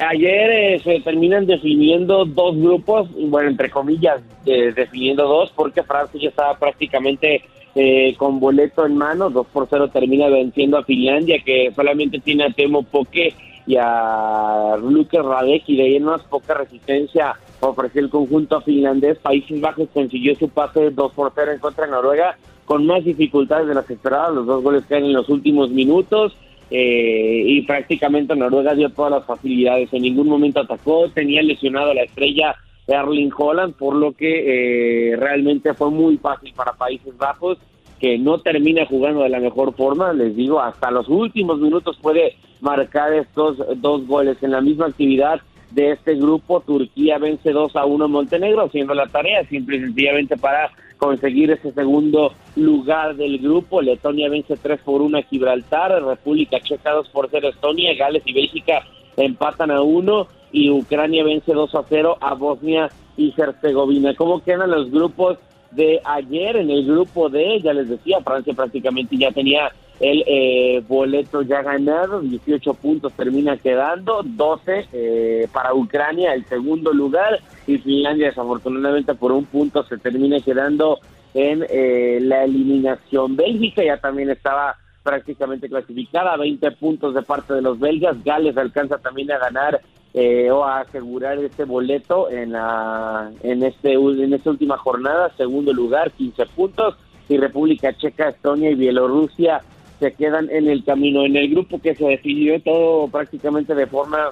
[0.00, 6.18] Ayer eh, se terminan definiendo dos grupos, bueno, entre comillas, eh, definiendo dos, porque Francia
[6.18, 7.42] ya estaba prácticamente
[7.74, 12.44] eh, con boleto en mano, 2 por 0 termina venciendo a Finlandia, que solamente tiene
[12.44, 13.34] a Temo Poké
[13.66, 19.18] y a Luke Radek, y de ahí en más poca resistencia ofreció el conjunto finlandés.
[19.18, 23.68] Países Bajos consiguió su pase 2 por 0 en contra de Noruega, con más dificultades
[23.68, 26.34] de las esperadas, los dos goles caen en los últimos minutos.
[26.70, 31.94] Eh, y prácticamente Noruega dio todas las facilidades, en ningún momento atacó, tenía lesionado a
[31.94, 32.54] la estrella
[32.86, 37.58] Erling Holland, por lo que eh, realmente fue muy fácil para Países Bajos,
[37.98, 42.34] que no termina jugando de la mejor forma, les digo, hasta los últimos minutos puede
[42.60, 44.42] marcar estos dos goles.
[44.42, 45.40] En la misma actividad
[45.70, 50.36] de este grupo, Turquía vence 2 a 1 Montenegro, haciendo la tarea simple y sencillamente
[50.36, 53.82] para conseguir ese segundo lugar del grupo.
[53.82, 58.22] Letonia vence 3 por 1 a Gibraltar, República Checa 2 por 0 a Estonia, Gales
[58.26, 58.84] y Bélgica
[59.16, 64.14] empatan a 1 y Ucrania vence 2 a 0 a Bosnia y Herzegovina.
[64.14, 65.38] ¿Cómo quedan los grupos
[65.70, 66.56] de ayer?
[66.56, 71.60] En el grupo D, ya les decía, Francia prácticamente ya tenía el eh, boleto ya
[71.60, 79.14] ganado, 18 puntos termina quedando, 12 eh, para Ucrania, el segundo lugar, y Finlandia desafortunadamente
[79.14, 80.98] por un punto se termina quedando
[81.34, 83.36] en eh, la eliminación.
[83.36, 88.96] Bélgica ya también estaba prácticamente clasificada, 20 puntos de parte de los belgas, Gales alcanza
[88.98, 89.82] también a ganar
[90.12, 96.10] o a asegurar este boleto en, la, en, este, en esta última jornada, segundo lugar,
[96.10, 96.96] 15 puntos,
[97.28, 99.62] y República Checa, Estonia y Bielorrusia
[100.00, 101.24] se quedan en el camino.
[101.24, 104.30] En el grupo que se definió todo prácticamente de forma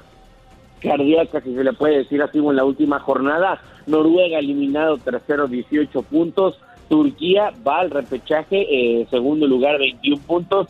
[0.80, 6.02] cardíaca, si se le puede decir así, en la última jornada, Noruega eliminado tercero, 18
[6.02, 6.58] puntos,
[6.88, 10.68] Turquía va al repechaje, eh, segundo lugar, 21 puntos,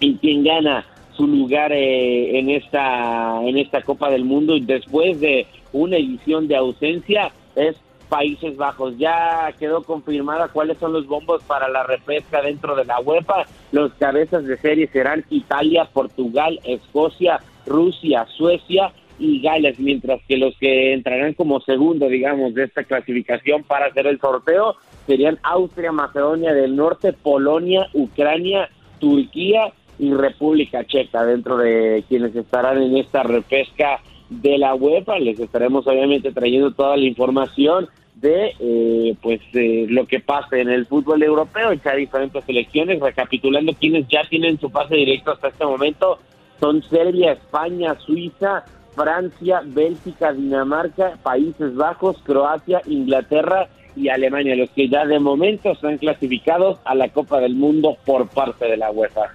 [0.00, 5.46] y quien gana su lugar eh, en esta en esta Copa del Mundo después de
[5.72, 7.76] una edición de ausencia es
[8.10, 8.98] Países Bajos.
[8.98, 13.46] Ya quedó confirmada cuáles son los bombos para la repesca dentro de la UEFA.
[13.72, 20.56] Los cabezas de serie serán Italia, Portugal, Escocia, Rusia, Suecia y Gales, mientras que los
[20.58, 26.52] que entrarán como segundo, digamos, de esta clasificación para hacer el sorteo serían Austria, Macedonia
[26.52, 34.00] del Norte, Polonia, Ucrania, Turquía y República Checa, dentro de quienes estarán en esta repesca
[34.30, 35.18] de la UEFA.
[35.18, 40.86] Les estaremos obviamente trayendo toda la información de eh, pues lo que pasa en el
[40.86, 46.18] fútbol europeo, en diferentes selecciones, recapitulando quienes ya tienen su pase directo hasta este momento,
[46.58, 54.88] son Serbia, España, Suiza, Francia, Bélgica, Dinamarca, Países Bajos, Croacia, Inglaterra y Alemania, los que
[54.88, 59.34] ya de momento están clasificados a la Copa del Mundo por parte de la UEFA.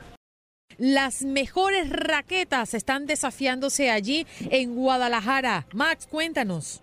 [0.78, 5.66] Las mejores raquetas están desafiándose allí en Guadalajara.
[5.74, 6.82] Max, cuéntanos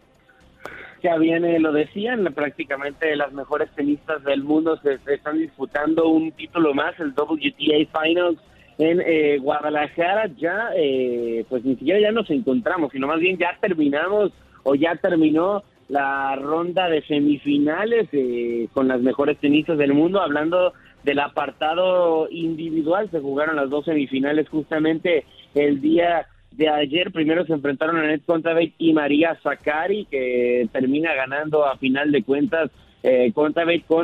[1.03, 6.75] ya viene, lo decían, prácticamente las mejores tenistas del mundo se, están disputando un título
[6.75, 8.39] más, el WTA Finals
[8.79, 10.29] en eh, Guadalajara.
[10.39, 14.33] Ya, eh, pues ni siquiera ya nos encontramos, sino más bien ya terminamos
[14.63, 20.73] o ya terminó la ronda de semifinales eh, con las mejores tenistas del mundo, hablando
[21.03, 25.25] del apartado individual, se jugaron las dos semifinales justamente
[25.55, 26.27] el día
[26.57, 27.11] de ayer.
[27.13, 32.23] Primero se enfrentaron a Net Contaveit y María Zakari, que termina ganando a final de
[32.23, 32.71] cuentas
[33.03, 33.55] eh, con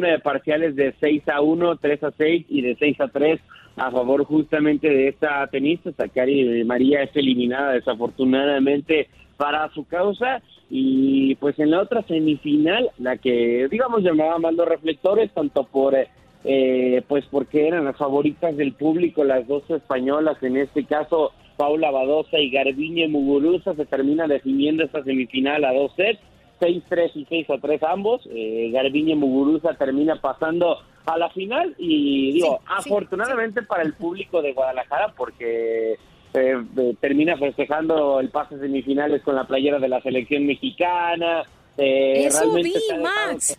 [0.05, 3.41] eh, parciales de 6 a 1, 3 a 6 y de 6 a 3
[3.77, 5.93] a favor justamente de esta tenista.
[5.93, 10.43] Zakari María es eliminada desafortunadamente para su causa.
[10.71, 15.95] Y pues en la otra semifinal, la que digamos llamaba más los reflectores, tanto por...
[15.95, 16.09] Eh,
[16.43, 22.39] pues porque eran las favoritas del público, las dos españolas, en este caso Paula Badosa
[22.39, 26.21] y Garbiñe Muguruza se termina definiendo esta semifinal a dos sets,
[26.61, 28.23] 6-3 y 6-3 ambos.
[28.31, 34.53] Eh, Garbiñe Muguruza termina pasando a la final y digo, afortunadamente para el público de
[34.53, 35.99] Guadalajara porque eh,
[36.35, 41.43] eh, termina festejando el pase semifinales con la playera de la selección mexicana.
[41.79, 43.57] Eh, Eso vi, Max.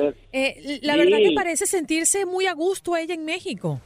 [0.82, 3.80] la verdad que parece sentirse muy a gusto ella en México.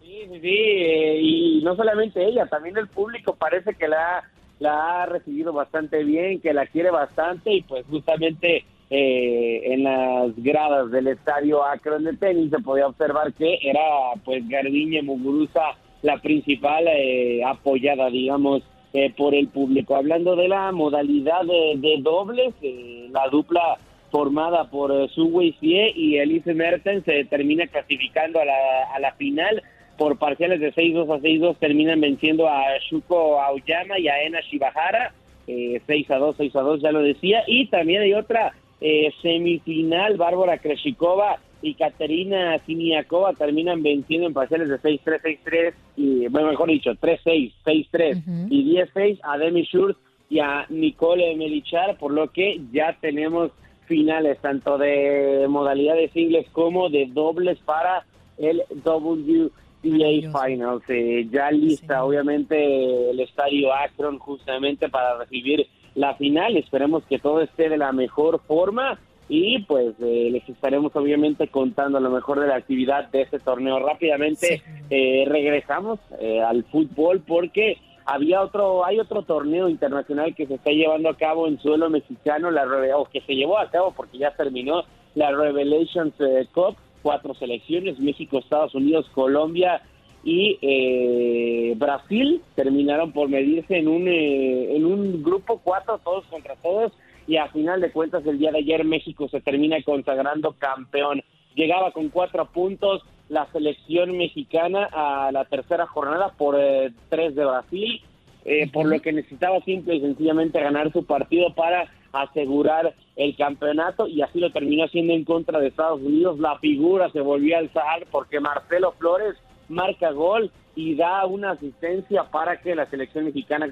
[0.00, 4.24] Sí, sí, sí, eh, y no solamente ella, también el público parece que la,
[4.58, 10.32] la ha recibido bastante bien, que la quiere bastante y pues justamente eh, en las
[10.36, 13.82] gradas del estadio Akron de tenis se podía observar que era
[14.24, 18.62] pues Gardiñe Muguruza la principal eh, apoyada, digamos,
[18.92, 19.96] eh, por el público.
[19.96, 23.78] Hablando de la modalidad de, de dobles, eh, la dupla
[24.10, 25.30] formada por eh, Su
[25.60, 28.54] Fie y Elise Mertens se termina clasificando a la,
[28.94, 29.62] a la final.
[29.96, 35.12] Por parciales de 6-2 a 6-2 terminan venciendo a Shuko Aoyama y a Ena Shibahara,
[35.48, 39.12] eh, 6 a 2, 6 a 2, ya lo decía, y también hay otra eh,
[39.22, 46.48] semifinal, Bárbara Kreshikova y Katerina Siniakova terminan venciendo en parciales de 6-3, 6-3, y bueno,
[46.48, 49.96] mejor dicho, 3-6, 6-3 y 10-6 a Demi Schurz
[50.30, 53.50] y a Nicole Melichar, por lo que ya tenemos
[53.86, 58.04] finales tanto de modalidades singles como de dobles para
[58.36, 59.50] el WTA
[59.82, 60.84] Finals.
[60.88, 66.56] Eh, ya lista, obviamente, el estadio Akron justamente para recibir la final.
[66.56, 68.98] Esperemos que todo esté de la mejor forma
[69.28, 73.78] y pues eh, les estaremos obviamente contando lo mejor de la actividad de este torneo.
[73.78, 80.54] Rápidamente eh, regresamos eh, al fútbol porque había otro, hay otro torneo internacional que se
[80.54, 82.64] está llevando a cabo en suelo mexicano, la
[82.96, 84.82] o que se llevó a cabo porque ya terminó
[85.14, 89.82] la Revelations eh, Cup, cuatro selecciones, México, Estados Unidos, Colombia
[90.24, 96.56] y eh, Brasil terminaron por medirse en un eh, en un grupo cuatro todos contra
[96.56, 96.92] todos
[97.28, 101.22] y a final de cuentas el día de ayer México se termina consagrando campeón
[101.54, 107.44] llegaba con cuatro puntos la selección mexicana a la tercera jornada por eh, tres de
[107.44, 108.02] Brasil
[108.44, 114.08] eh, por lo que necesitaba simple y sencillamente ganar su partido para asegurar el campeonato
[114.08, 116.38] y así lo terminó haciendo en contra de Estados Unidos.
[116.38, 119.36] La figura se volvió a alzar porque Marcelo Flores
[119.68, 123.68] marca gol y da una asistencia para que la selección mexicana,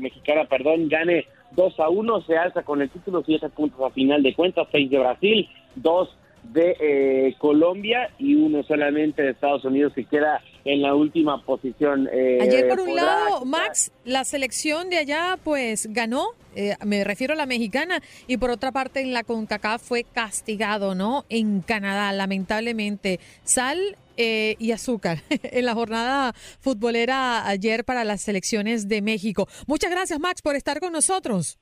[0.00, 1.26] mexicana perdón, gane
[1.56, 4.90] 2 a 1, se alza con el título, 7 puntos a final de cuentas, 6
[4.90, 6.16] de Brasil, 2
[6.52, 12.08] de eh, Colombia y uno solamente de Estados Unidos que queda en la última posición.
[12.12, 17.34] Eh, Ayer, por un lado, Max, la selección de allá, pues ganó, eh, me refiero
[17.34, 21.24] a la mexicana, y por otra parte, en la CONCACAF fue castigado, ¿no?
[21.28, 23.18] En Canadá, lamentablemente.
[23.42, 29.48] Sal eh, y azúcar en la jornada futbolera ayer para las selecciones de México.
[29.66, 31.58] Muchas gracias, Max, por estar con nosotros.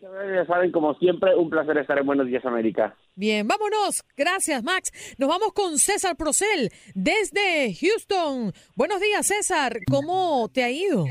[0.00, 2.96] Ya saben, como siempre, un placer estar en Buenos Días América.
[3.14, 4.02] Bien, vámonos.
[4.16, 4.90] Gracias, Max.
[5.18, 8.52] Nos vamos con César Procel desde Houston.
[8.76, 9.78] Buenos días, César.
[9.90, 11.04] ¿Cómo te ha ido?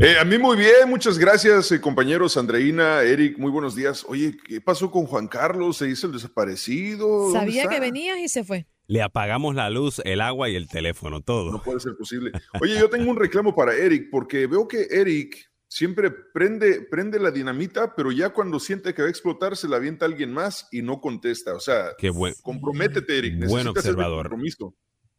[0.00, 2.36] Eh, a mí muy bien, muchas gracias, eh, compañeros.
[2.36, 4.04] Andreina, Eric, muy buenos días.
[4.08, 5.76] Oye, ¿qué pasó con Juan Carlos?
[5.78, 7.06] ¿Se hizo el desaparecido?
[7.06, 8.66] ¿Dónde Sabía que venías y se fue.
[8.86, 11.50] Le apagamos la luz, el agua y el teléfono, todo.
[11.52, 12.32] No puede ser posible.
[12.60, 17.30] Oye, yo tengo un reclamo para Eric, porque veo que Eric siempre prende, prende la
[17.30, 20.68] dinamita, pero ya cuando siente que va a explotar, se la avienta a alguien más
[20.70, 21.54] y no contesta.
[21.54, 23.32] O sea, Qué buen, comprométete, Eric.
[23.38, 24.28] buen Necesitas observador.
[24.28, 24.74] compromiso.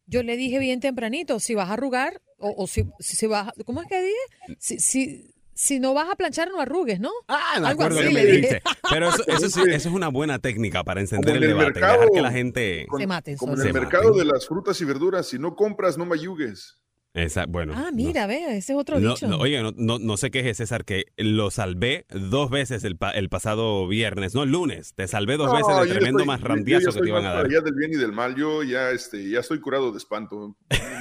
[0.06, 3.48] Yo le dije bien tempranito, si vas a arrugar, o, o si, si, si vas,
[3.48, 4.56] a- ¿cómo es que dije?
[4.60, 7.10] Si, si, si no vas a planchar, no arrugues, ¿no?
[7.28, 8.36] Ah, me Algo acuerdo así que me le dije.
[8.36, 8.62] dijiste.
[8.90, 11.92] Pero eso, eso, sí- eso es una buena técnica para encender Como el debate, mercado.
[11.94, 14.18] dejar que la gente Con- Se maten Como en el Se mercado maten.
[14.18, 16.78] de las frutas y verduras, si no compras, no mayugues.
[17.14, 17.72] Esa- bueno.
[17.74, 19.26] Ah, no mira, ve, ese es otro No, dicho.
[19.26, 22.98] no, oye, no, no, no sé qué es César, que lo salvé dos veces el,
[22.98, 24.92] pa- el pasado viernes, no el lunes.
[24.94, 27.24] Te salvé dos No, veces del ya tremendo estoy- más randiazo ya que te iban
[27.24, 27.46] a dar.
[27.46, 28.34] allá del bien y del mal.
[28.36, 30.54] Yo ya, este, ya estoy curado de espanto.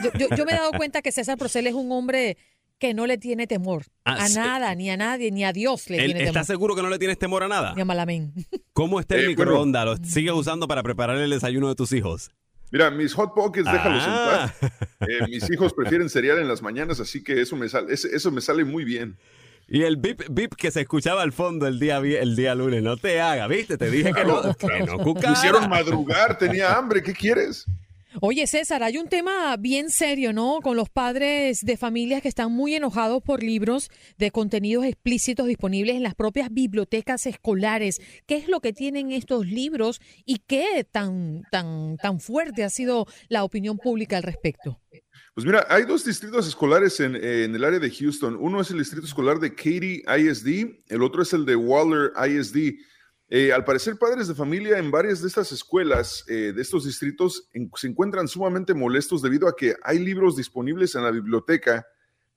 [0.05, 2.37] Yo, yo- yo me he dado cuenta que César Procel es un hombre
[2.79, 4.35] que no le tiene temor Ah, a sí.
[4.35, 6.27] nada, ni a nadie, ni a Dios le Él- tiene temor.
[6.29, 7.73] ¿Estás seguro que no le tienes temor a nada?
[7.75, 8.33] Ni a Malamén.
[8.73, 9.85] ¿Cómo está el Eh, microondas?
[9.85, 12.31] ¿Lo sigues usando para preparar el desayuno de tus hijos?
[12.71, 14.51] Mira, mis hot pockets, déjalos Ah.
[14.61, 14.71] en paz.
[15.09, 18.41] Eh, mis hijos prefieren cereal en las mañanas, así que eso me sale, eso me
[18.41, 19.17] sale muy bien.
[19.67, 22.97] Y el bip bip que se escuchaba al fondo el día, el día lunes, no
[22.97, 23.77] te haga, ¿viste?
[23.77, 27.65] Te dije que no, que no Me hicieron madrugar, tenía hambre, ¿qué quieres?
[28.21, 30.59] Oye, César, hay un tema bien serio, ¿no?
[30.61, 35.97] Con los padres de familias que están muy enojados por libros de contenidos explícitos disponibles
[35.97, 37.99] en las propias bibliotecas escolares.
[38.25, 43.05] ¿Qué es lo que tienen estos libros y qué tan, tan, tan fuerte ha sido
[43.27, 44.79] la opinión pública al respecto?
[45.33, 48.37] Pues mira, hay dos distritos escolares en, en el área de Houston.
[48.39, 52.75] Uno es el distrito escolar de Katy ISD, el otro es el de Waller ISD.
[53.37, 57.49] Eh, al parecer, padres de familia en varias de estas escuelas, eh, de estos distritos,
[57.75, 61.85] se encuentran sumamente molestos debido a que hay libros disponibles en la biblioteca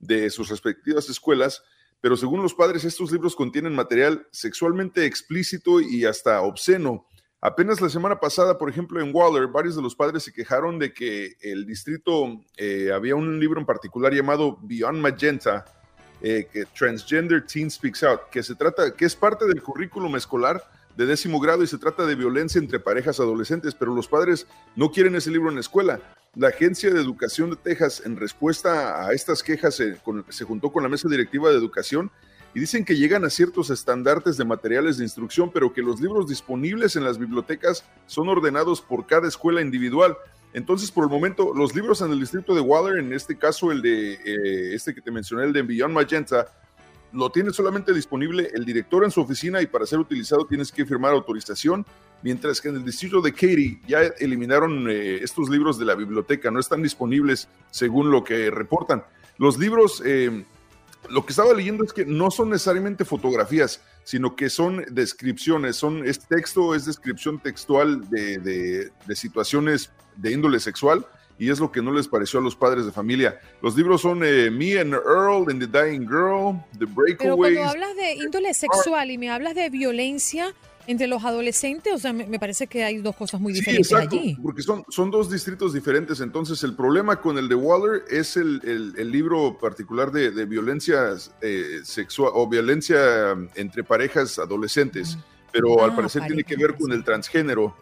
[0.01, 1.63] de sus respectivas escuelas,
[2.01, 7.07] pero según los padres, estos libros contienen material sexualmente explícito y hasta obsceno.
[7.41, 10.93] Apenas la semana pasada, por ejemplo, en Waller, varios de los padres se quejaron de
[10.93, 15.65] que el distrito eh, había un libro en particular llamado Beyond Magenta,
[16.21, 20.61] que Transgender Teen Speaks Out, que se trata, que es parte del currículum escolar
[20.99, 24.91] de décimo grado y se trata de violencia entre parejas adolescentes, pero los padres no
[24.91, 26.01] quieren ese libro en la escuela.
[26.35, 29.97] La Agencia de Educación de Texas, en respuesta a estas quejas, se,
[30.29, 32.11] se juntó con la Mesa Directiva de Educación
[32.53, 36.27] y dicen que llegan a ciertos estándares de materiales de instrucción, pero que los libros
[36.27, 40.17] disponibles en las bibliotecas son ordenados por cada escuela individual.
[40.53, 43.83] Entonces, por el momento, los libros en el distrito de Waller, en este caso el
[43.83, 46.49] de eh, este que te mencioné, el de Beyond Magenta,
[47.13, 50.85] lo tiene solamente disponible el director en su oficina y para ser utilizado tienes que
[50.85, 51.87] firmar autorización,
[52.23, 56.51] mientras que en el distrito de Katy ya eliminaron eh, estos libros de la biblioteca,
[56.51, 59.05] no están disponibles según lo que reportan.
[59.39, 60.45] Los libros, eh,
[61.09, 66.07] lo que estaba leyendo es que no son necesariamente fotografías, sino que son descripciones, son,
[66.07, 71.07] es texto, es descripción textual de, de situaciones de índole sexual
[71.39, 73.41] y es lo que no les pareció a los padres de familia.
[73.63, 77.17] Los libros son eh, Me and Earl and the Dying Girl, The Breakaways.
[77.19, 80.55] Pero cuando hablas de índole sexual y me hablas de violencia
[80.89, 84.17] entre los adolescentes, o sea, me, parece que hay dos cosas muy diferentes sí, exacto,
[84.17, 84.37] allí.
[84.43, 86.21] Porque son, son dos distritos diferentes.
[86.21, 91.11] Entonces, el problema con el de Waller es el, el, libro particular de, de violencia
[91.43, 95.19] eh, sexual o violencia entre parejas adolescentes.
[95.53, 97.75] Pero al Ah, parecer tiene que ver con el transgénero.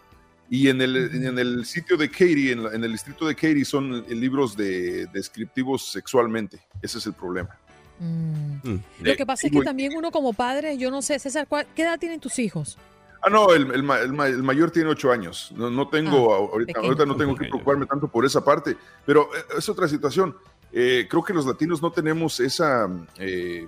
[0.49, 3.65] Y en el, en el sitio de Katy, en, la- en el distrito de Katy,
[3.65, 6.61] son libros de descriptivos sexualmente.
[6.81, 7.51] Ese es el problema.
[7.99, 8.77] Mm.
[9.01, 11.83] Lo que pasa es que también uno como padre, yo no sé, César, ¿cuál- ¿qué
[11.83, 12.79] edad tienen tus hijos?
[13.23, 13.83] Ah, no, el, el el
[14.13, 15.53] ma- el mayor tiene ocho años.
[15.57, 19.23] No, no tengo, Ah, ahorita, ahorita no tengo que preocuparme tanto por esa parte, pero
[19.35, 20.37] eh, es otra situación.
[20.73, 22.89] Eh, creo que los latinos no tenemos esa,
[23.19, 23.67] eh,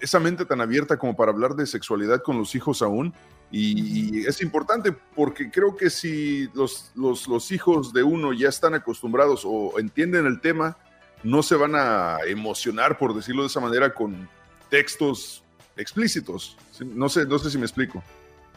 [0.00, 3.12] esa mente tan abierta como para hablar de sexualidad con los hijos aún.
[3.52, 8.48] Y, y es importante porque creo que si los, los, los hijos de uno ya
[8.48, 10.78] están acostumbrados o entienden el tema,
[11.22, 14.28] no se van a emocionar, por decirlo de esa manera, con
[14.70, 15.44] textos
[15.76, 16.56] explícitos.
[16.80, 18.02] No sé, no sé si me explico.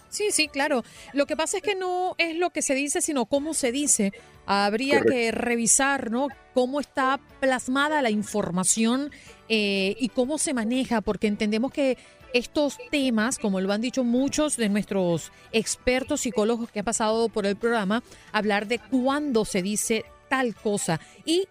[0.09, 0.83] Sí, sí, claro.
[1.13, 4.13] Lo que pasa es que no es lo que se dice, sino cómo se dice.
[4.45, 5.11] Habría Correcto.
[5.13, 6.29] que revisar, ¿no?
[6.53, 9.11] Cómo está plasmada la información
[9.49, 11.97] eh, y cómo se maneja, porque entendemos que
[12.35, 17.45] estos temas, como lo han dicho muchos de nuestros expertos psicólogos que han pasado por
[17.45, 21.47] el programa, hablar de cuándo se dice tal cosa y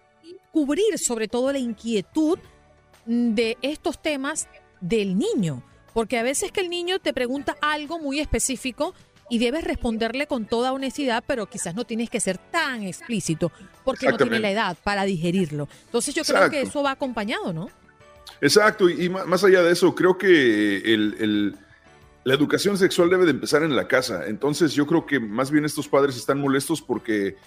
[0.51, 2.37] cubrir sobre todo la inquietud
[3.07, 4.47] de estos temas
[4.79, 8.93] del niño, porque a veces que el niño te pregunta algo muy específico
[9.27, 13.51] y debes responderle con toda honestidad, pero quizás no tienes que ser tan explícito
[13.83, 15.67] porque no tiene la edad para digerirlo.
[15.85, 17.69] Entonces yo creo que eso va acompañado, ¿no?
[18.41, 21.57] Exacto, y, más allá de eso, creo que el-
[22.25, 24.25] la educación sexual debe de empezar en la casa.
[24.27, 27.37] Entonces yo creo que más bien estos padres están molestos porque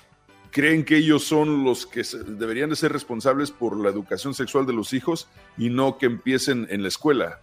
[0.53, 4.73] creen que ellos son los que deberían de ser responsables por la educación sexual de
[4.73, 7.41] los hijos y no que empiecen en la escuela.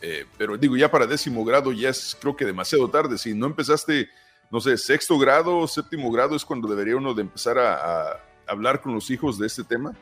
[0.00, 3.18] Eh, pero digo, ya para décimo grado ya es creo que demasiado tarde.
[3.18, 4.08] Si no empezaste,
[4.50, 8.94] no sé, sexto grado, séptimo grado es cuando debería uno de empezar a hablar con
[8.94, 9.92] los hijos de este tema.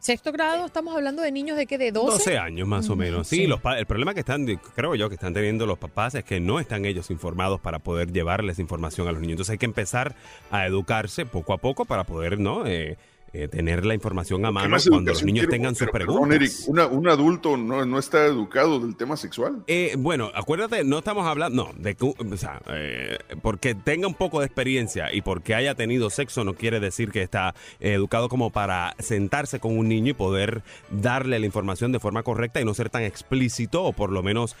[0.00, 2.10] Sexto grado, estamos hablando de niños de qué, de 12.
[2.12, 3.28] 12 años más o Ujú, menos.
[3.28, 3.46] Sí, sí.
[3.46, 6.40] Los pa- el problema que están, creo yo, que están teniendo los papás es que
[6.40, 9.32] no están ellos informados para poder llevarles información a los niños.
[9.34, 10.16] Entonces hay que empezar
[10.50, 12.66] a educarse poco a poco para poder, ¿no?
[12.66, 12.96] Eh,
[13.32, 15.50] eh, tener la información a ¿Qué mano cuando los niños quiero?
[15.50, 16.36] tengan sus perdón, preguntas.
[16.36, 19.62] Eric, una- un adulto no, no está educado del tema sexual.
[19.66, 24.14] Eh, bueno, acuérdate, no estamos hablando, no, de que, o sea, eh, porque tenga un
[24.14, 28.28] poco de experiencia y porque haya tenido sexo no quiere decir que está eh, educado
[28.28, 32.64] como para sentarse con un niño y poder darle la información de forma correcta y
[32.64, 34.56] no ser tan explícito o por lo menos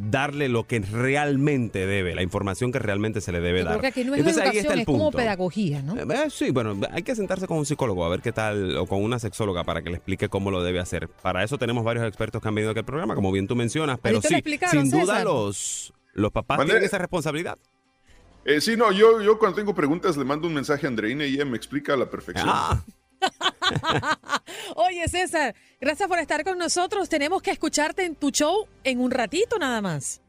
[0.00, 3.78] darle lo que realmente debe, la información que realmente se le debe Yo dar.
[3.78, 5.18] creo que aquí no es Entonces, ahí educación, está el es como punto.
[5.18, 5.96] pedagogía, ¿no?
[5.96, 9.02] Eh, sí, bueno, hay que sentarse con un psicólogo a ver qué tal, o con
[9.02, 11.08] una sexóloga para que le explique cómo lo debe hacer.
[11.08, 13.98] Para eso tenemos varios expertos que han venido aquí al programa, como bien tú mencionas,
[14.00, 15.24] pero sí, sin duda César?
[15.24, 17.58] los, los papás tienen esa responsabilidad.
[18.44, 21.34] Eh, sí, no, yo, yo cuando tengo preguntas le mando un mensaje a Andreina y
[21.34, 22.48] ella me explica a la perfección.
[22.48, 22.84] Ah.
[24.76, 27.08] Oye, César, gracias por estar con nosotros.
[27.08, 30.20] Tenemos que escucharte en tu show en un ratito nada más.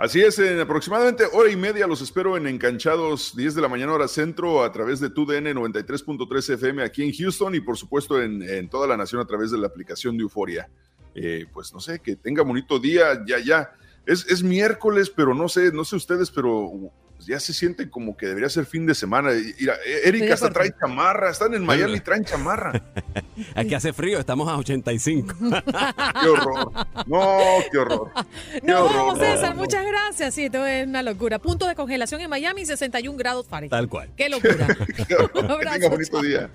[0.00, 3.92] Así es, en aproximadamente hora y media los espero en Enganchados, 10 de la mañana
[3.92, 8.70] hora centro, a través de TUDN 93.3 FM aquí en Houston y por supuesto en,
[8.70, 10.70] toda la nación a través de la aplicación de Euforia.
[11.14, 13.72] Eh, pues no sé, que tenga bonito día, ya, ya.
[14.06, 16.90] Es, es miércoles, pero no sé, no sé ustedes, pero
[17.20, 19.30] pues ya se siente como que debería ser fin de semana.
[19.58, 22.82] Mira, Erika hasta trae chamarra, están en Miami y traen chamarra.
[23.54, 25.34] Aquí hace frío, estamos a 85.
[26.22, 26.72] Qué horror.
[27.06, 27.38] No,
[27.70, 28.10] qué horror.
[28.52, 28.96] Qué Nos horror.
[28.96, 29.50] vamos, César.
[29.50, 29.60] No, no.
[29.62, 30.34] Muchas gracias.
[30.34, 31.38] Sí, esto es una locura.
[31.38, 33.70] Punto de congelación en Miami, 61 grados Fahrenheit.
[33.70, 34.08] Tal cual.
[34.16, 34.66] Qué locura.
[35.06, 35.16] Qué.
[35.16, 36.22] Un Que abrazo, tenga bonito chao.
[36.22, 36.50] día.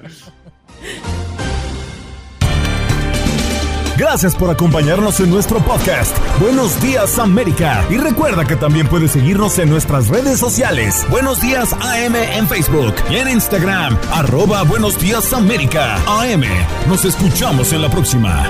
[3.97, 6.17] Gracias por acompañarnos en nuestro podcast.
[6.41, 7.85] Buenos días América.
[7.89, 11.05] Y recuerda que también puedes seguirnos en nuestras redes sociales.
[11.09, 13.97] Buenos días AM en Facebook y en Instagram.
[14.11, 15.95] Arroba Buenos días América.
[16.07, 16.43] AM.
[16.89, 18.45] Nos escuchamos en la próxima.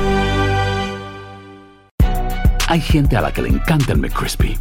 [2.68, 4.58] Hay gente a la que le encanta el McCrispy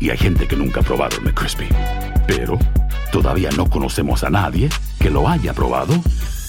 [0.00, 1.68] y hay gente que nunca ha probado el McCrispy.
[2.26, 2.58] Pero
[3.10, 4.68] todavía no conocemos a nadie
[5.00, 5.94] que lo haya probado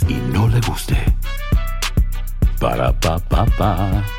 [0.10, 0.98] y no le guste.
[2.60, 4.17] Para pa pa pa.